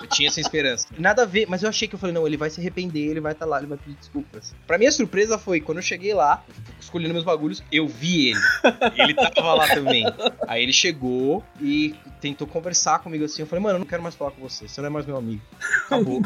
[0.00, 0.86] Eu tinha essa esperança.
[0.98, 3.20] Nada a ver, mas eu achei que eu falei, não, ele vai se arrepender, ele
[3.20, 4.54] vai estar lá, ele vai pedir desculpas.
[4.66, 6.44] Pra minha surpresa foi, quando eu cheguei lá,
[6.80, 8.40] escolhendo meus bagulhos, eu vi ele.
[8.96, 10.04] Ele tava lá também.
[10.46, 13.42] Aí ele chegou e tentou conversar comigo assim.
[13.42, 15.16] Eu falei, mano, eu não quero mais falar com você, você não é mais meu
[15.16, 15.42] amigo.
[15.86, 16.20] Acabou.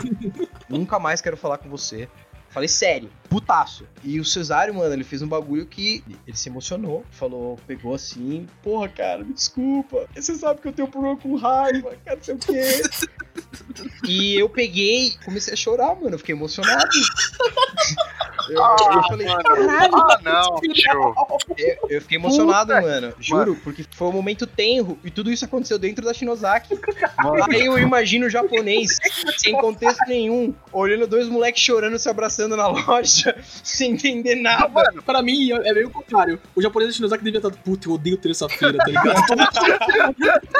[0.69, 2.09] Nunca mais quero falar com você.
[2.51, 3.87] Falei sério, putaço.
[4.03, 7.05] E o Cesário, mano, ele fez um bagulho que ele se emocionou.
[7.11, 10.09] Falou, pegou assim, porra, cara, me desculpa.
[10.15, 12.83] Você sabe que eu tenho problema com raiva, cara, não sei o quê.
[14.07, 16.11] E eu peguei, comecei a chorar, mano.
[16.11, 16.91] Eu fiquei emocionado.
[18.53, 21.15] Eu, eu falei, caralho, Ah, não, tio.
[21.59, 23.15] eu, eu fiquei emocionado, Puta mano.
[23.21, 26.79] Juro, porque foi um momento tenro e tudo isso aconteceu dentro da Shinozaki.
[27.23, 28.97] Mano, Aí eu imagino o japonês,
[29.37, 34.69] sem contexto nenhum, olhando dois moleques chorando, se abraçando na loja, sem entender nada.
[34.69, 36.41] mano, Pra mim, é meio o contrário.
[36.57, 39.21] O japonês Shinozaki devia estar, puta, eu odeio terça-feira, tá ligado?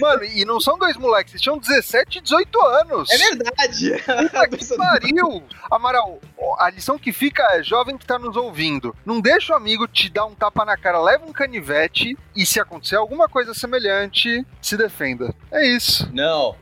[0.00, 3.10] mano, e não são dois moleques, eles tinham 17 e 18 anos.
[3.10, 3.90] É verdade.
[4.04, 5.42] Puta que pariu!
[5.70, 6.20] Amaral,
[6.62, 10.08] a lição que fica é, jovem que tá nos ouvindo, não deixa o amigo te
[10.08, 14.76] dar um tapa na cara, leva um canivete e se acontecer alguma coisa semelhante, se
[14.76, 15.34] defenda.
[15.50, 16.08] É isso.
[16.12, 16.54] Não,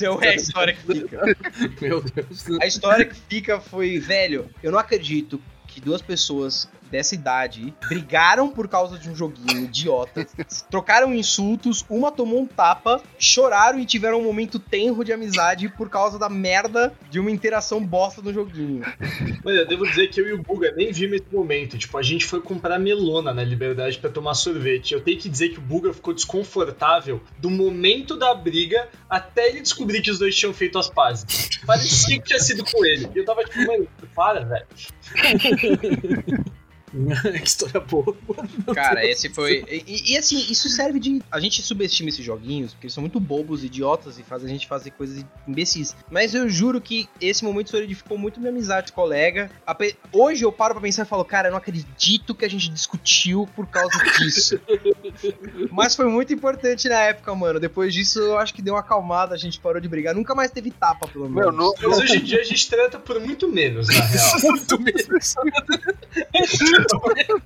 [0.00, 1.22] não é a história que fica.
[1.80, 2.60] meu Deus.
[2.60, 8.48] A história que fica foi, velho, eu não acredito que duas pessoas dessa idade brigaram
[8.48, 10.26] por causa de um joguinho idiota,
[10.70, 15.88] trocaram insultos, uma tomou um tapa, choraram e tiveram um momento tenro de amizade por
[15.88, 18.82] causa da merda de uma interação bosta do joguinho.
[19.44, 21.78] Mano, eu devo dizer que eu e o Buga nem vimos esse momento.
[21.78, 24.92] Tipo, a gente foi comprar melona na Liberdade pra tomar sorvete.
[24.92, 29.60] Eu tenho que dizer que o Buga ficou desconfortável do momento da briga até ele
[29.60, 31.60] descobrir que os dois tinham feito as pazes.
[31.66, 33.08] Parecia que tinha sido com ele.
[33.14, 34.66] E eu tava tipo, mano, para, velho.
[37.40, 38.16] que história boa.
[38.74, 39.64] Cara, esse foi.
[39.68, 41.22] E, e, assim, isso serve de.
[41.30, 44.66] A gente subestima esses joguinhos, porque eles são muito bobos, idiotas e fazem a gente
[44.66, 45.94] fazer coisas imbecis.
[46.10, 49.50] Mas eu juro que esse momento solidificou muito minha amizade com o colega.
[49.66, 52.68] Ape- Hoje eu paro pra pensar e falo, cara, eu não acredito que a gente
[52.68, 54.60] discutiu por causa disso.
[55.70, 57.58] Mas foi muito importante na época, mano.
[57.60, 60.14] Depois disso, eu acho que deu uma acalmada, a gente parou de brigar.
[60.14, 61.56] Nunca mais teve tapa, pelo Meu, menos.
[61.80, 64.30] no, Mas hoje em dia a gente trata por muito menos, na real.
[64.50, 64.80] Muito
[66.80, 67.42] mesmo.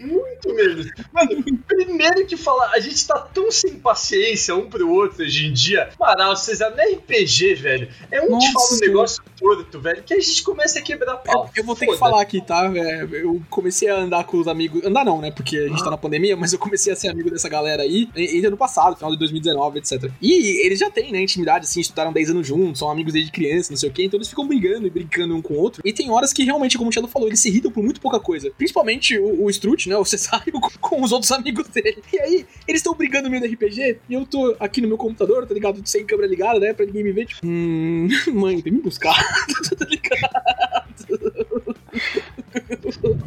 [0.00, 0.90] Muito menos.
[1.12, 5.52] Mano, primeiro que falar, a gente tá tão sem paciência um pro outro hoje em
[5.52, 5.90] dia.
[6.00, 8.86] Amaral, César, no RPG, velho, é um te fala um Nossa.
[8.86, 11.50] negócio torto, velho, que a gente começa a quebrar pau.
[11.54, 12.70] Eu vou ter que falar aqui, tá?
[12.74, 14.84] É, eu comecei a andar com os amigos.
[14.84, 15.30] Andar não, né?
[15.30, 18.08] Porque a gente tá na pandemia, mas eu comecei a ser amigo dessa galera aí
[18.16, 20.10] em ano passado, final de 2019, etc.
[20.20, 23.70] E eles já têm, né, intimidade, assim, estudaram 10 anos juntos, são amigos desde criança,
[23.70, 25.82] não sei o quê, então eles ficam brigando e brincando um com o outro.
[25.84, 28.18] E tem horas que realmente, como o Shadow falou, eles se irritam por muito pouca
[28.18, 28.50] coisa.
[28.66, 29.96] Principalmente o, o Strut, né?
[29.96, 32.02] O Cesário com, com os outros amigos dele.
[32.12, 34.98] E aí, eles estão brigando no meio do RPG e eu tô aqui no meu
[34.98, 35.80] computador, tá ligado?
[35.84, 36.72] Sem câmera ligada, né?
[36.72, 37.26] Pra ninguém me ver.
[37.26, 39.14] Tipo, hum, mãe, vem me buscar.
[39.78, 41.76] tá ligado?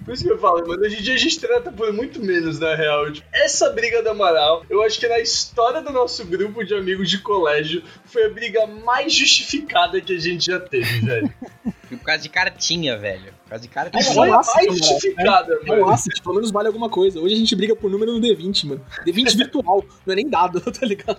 [0.03, 2.59] Por isso que eu falo, mano, hoje em dia a gente trata por muito menos,
[2.59, 3.11] na real.
[3.11, 7.09] Tipo, essa briga da Amaral, eu acho que na história do nosso grupo de amigos
[7.09, 11.33] de colégio, foi a briga mais justificada que a gente já teve, velho.
[11.87, 13.33] Por causa de cartinha, velho.
[13.49, 14.87] Casa de cara É tem um Olha laço, mais camarada.
[14.87, 15.89] justificada, É um mano.
[15.89, 17.19] asset, pelo menos vale alguma coisa.
[17.19, 18.81] Hoje a gente briga por número no D20, mano.
[19.05, 21.17] D20 virtual, não é nem dado, tá ligado?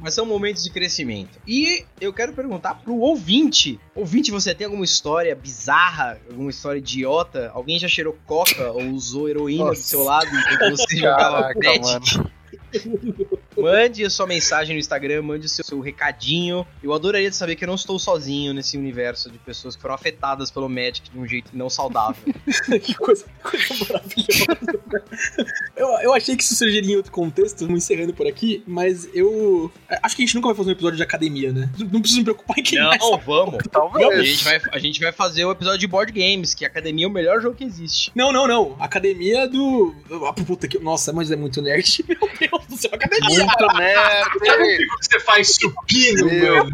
[0.00, 1.38] Mas são momentos de crescimento.
[1.46, 3.78] E eu quero perguntar pro ouvinte.
[3.94, 7.50] Ouvinte, você tem alguma história bizarra, alguma história idiota?
[7.54, 9.82] Alguém já cheirou coca ou usou heroína do Nossa.
[9.82, 13.38] seu lado enquanto você jogava Caraca, Magic?
[13.62, 16.66] Mande a sua mensagem no Instagram, mande o seu, seu recadinho.
[16.82, 20.50] Eu adoraria saber que eu não estou sozinho nesse universo de pessoas que foram afetadas
[20.50, 22.22] pelo Magic de um jeito não saudável.
[22.82, 25.28] que coisa, coisa maravilhosa.
[25.76, 29.70] Eu, eu achei que isso surgiria em outro contexto, vamos encerrando por aqui, mas eu.
[30.02, 31.70] Acho que a gente nunca vai fazer um episódio de academia, né?
[31.78, 33.54] Não preciso me preocupar em quem Não, vamos.
[33.54, 34.26] A Talvez.
[34.26, 37.08] gente, vai, a gente vai fazer o episódio de board games, que a academia é
[37.08, 38.10] o melhor jogo que existe.
[38.14, 38.76] Não, não, não.
[38.78, 39.94] Academia do.
[40.26, 40.78] Ah, puta que.
[40.78, 42.04] Nossa, mas é muito nerd.
[42.08, 43.47] Meu Deus do céu, academia.
[43.48, 44.46] Muito nerd.
[44.46, 46.56] Sabe o que você faz supino, Meu.
[46.56, 46.70] mano?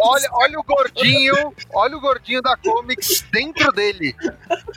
[0.00, 4.14] Olha, olha o gordinho, olha o gordinho da Comics dentro dele.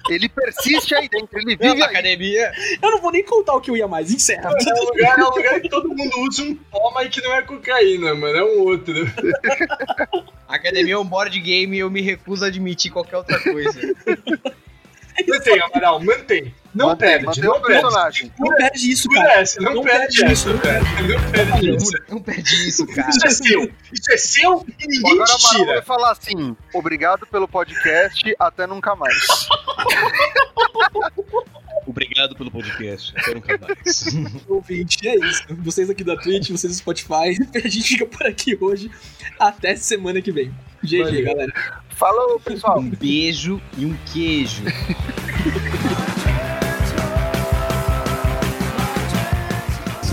[0.10, 1.92] Ele persiste aí dentro, ele vive a aí.
[1.92, 2.52] academia.
[2.82, 4.52] Eu não vou nem contar o que eu ia mais, encerra.
[4.52, 7.34] É um lugar, é um lugar que todo mundo usa um pó, mas que não
[7.34, 8.38] é cocaína, mano.
[8.38, 8.94] É um outro.
[10.48, 13.80] A academia é um board game e eu me recuso a admitir qualquer outra coisa.
[15.28, 16.54] Mantém, Amaral, mantém.
[16.74, 17.82] Não Mantém, perde, mantém não o perde.
[17.82, 18.32] personagem.
[18.40, 19.44] Não perde isso, cara.
[19.60, 20.86] não, Não perde isso, não velho.
[20.86, 21.92] Não perde isso.
[22.10, 23.10] não perde isso, cara.
[23.10, 23.72] Isso é seu.
[23.92, 25.66] Isso é seu e ninguém Agora te tira.
[25.66, 29.18] vai falar assim: obrigado pelo podcast, até nunca mais.
[31.88, 33.12] Obrigado pelo podcast.
[33.18, 34.06] Até nunca mais.
[34.48, 35.44] Ouvinte, é isso.
[35.64, 37.36] Vocês aqui da Twitch, vocês do Spotify.
[37.56, 38.92] A gente fica por aqui hoje.
[39.40, 40.54] Até semana que vem.
[40.84, 41.52] GG, galera.
[41.90, 42.78] Falou, pessoal.
[42.80, 44.62] Um beijo e um queijo.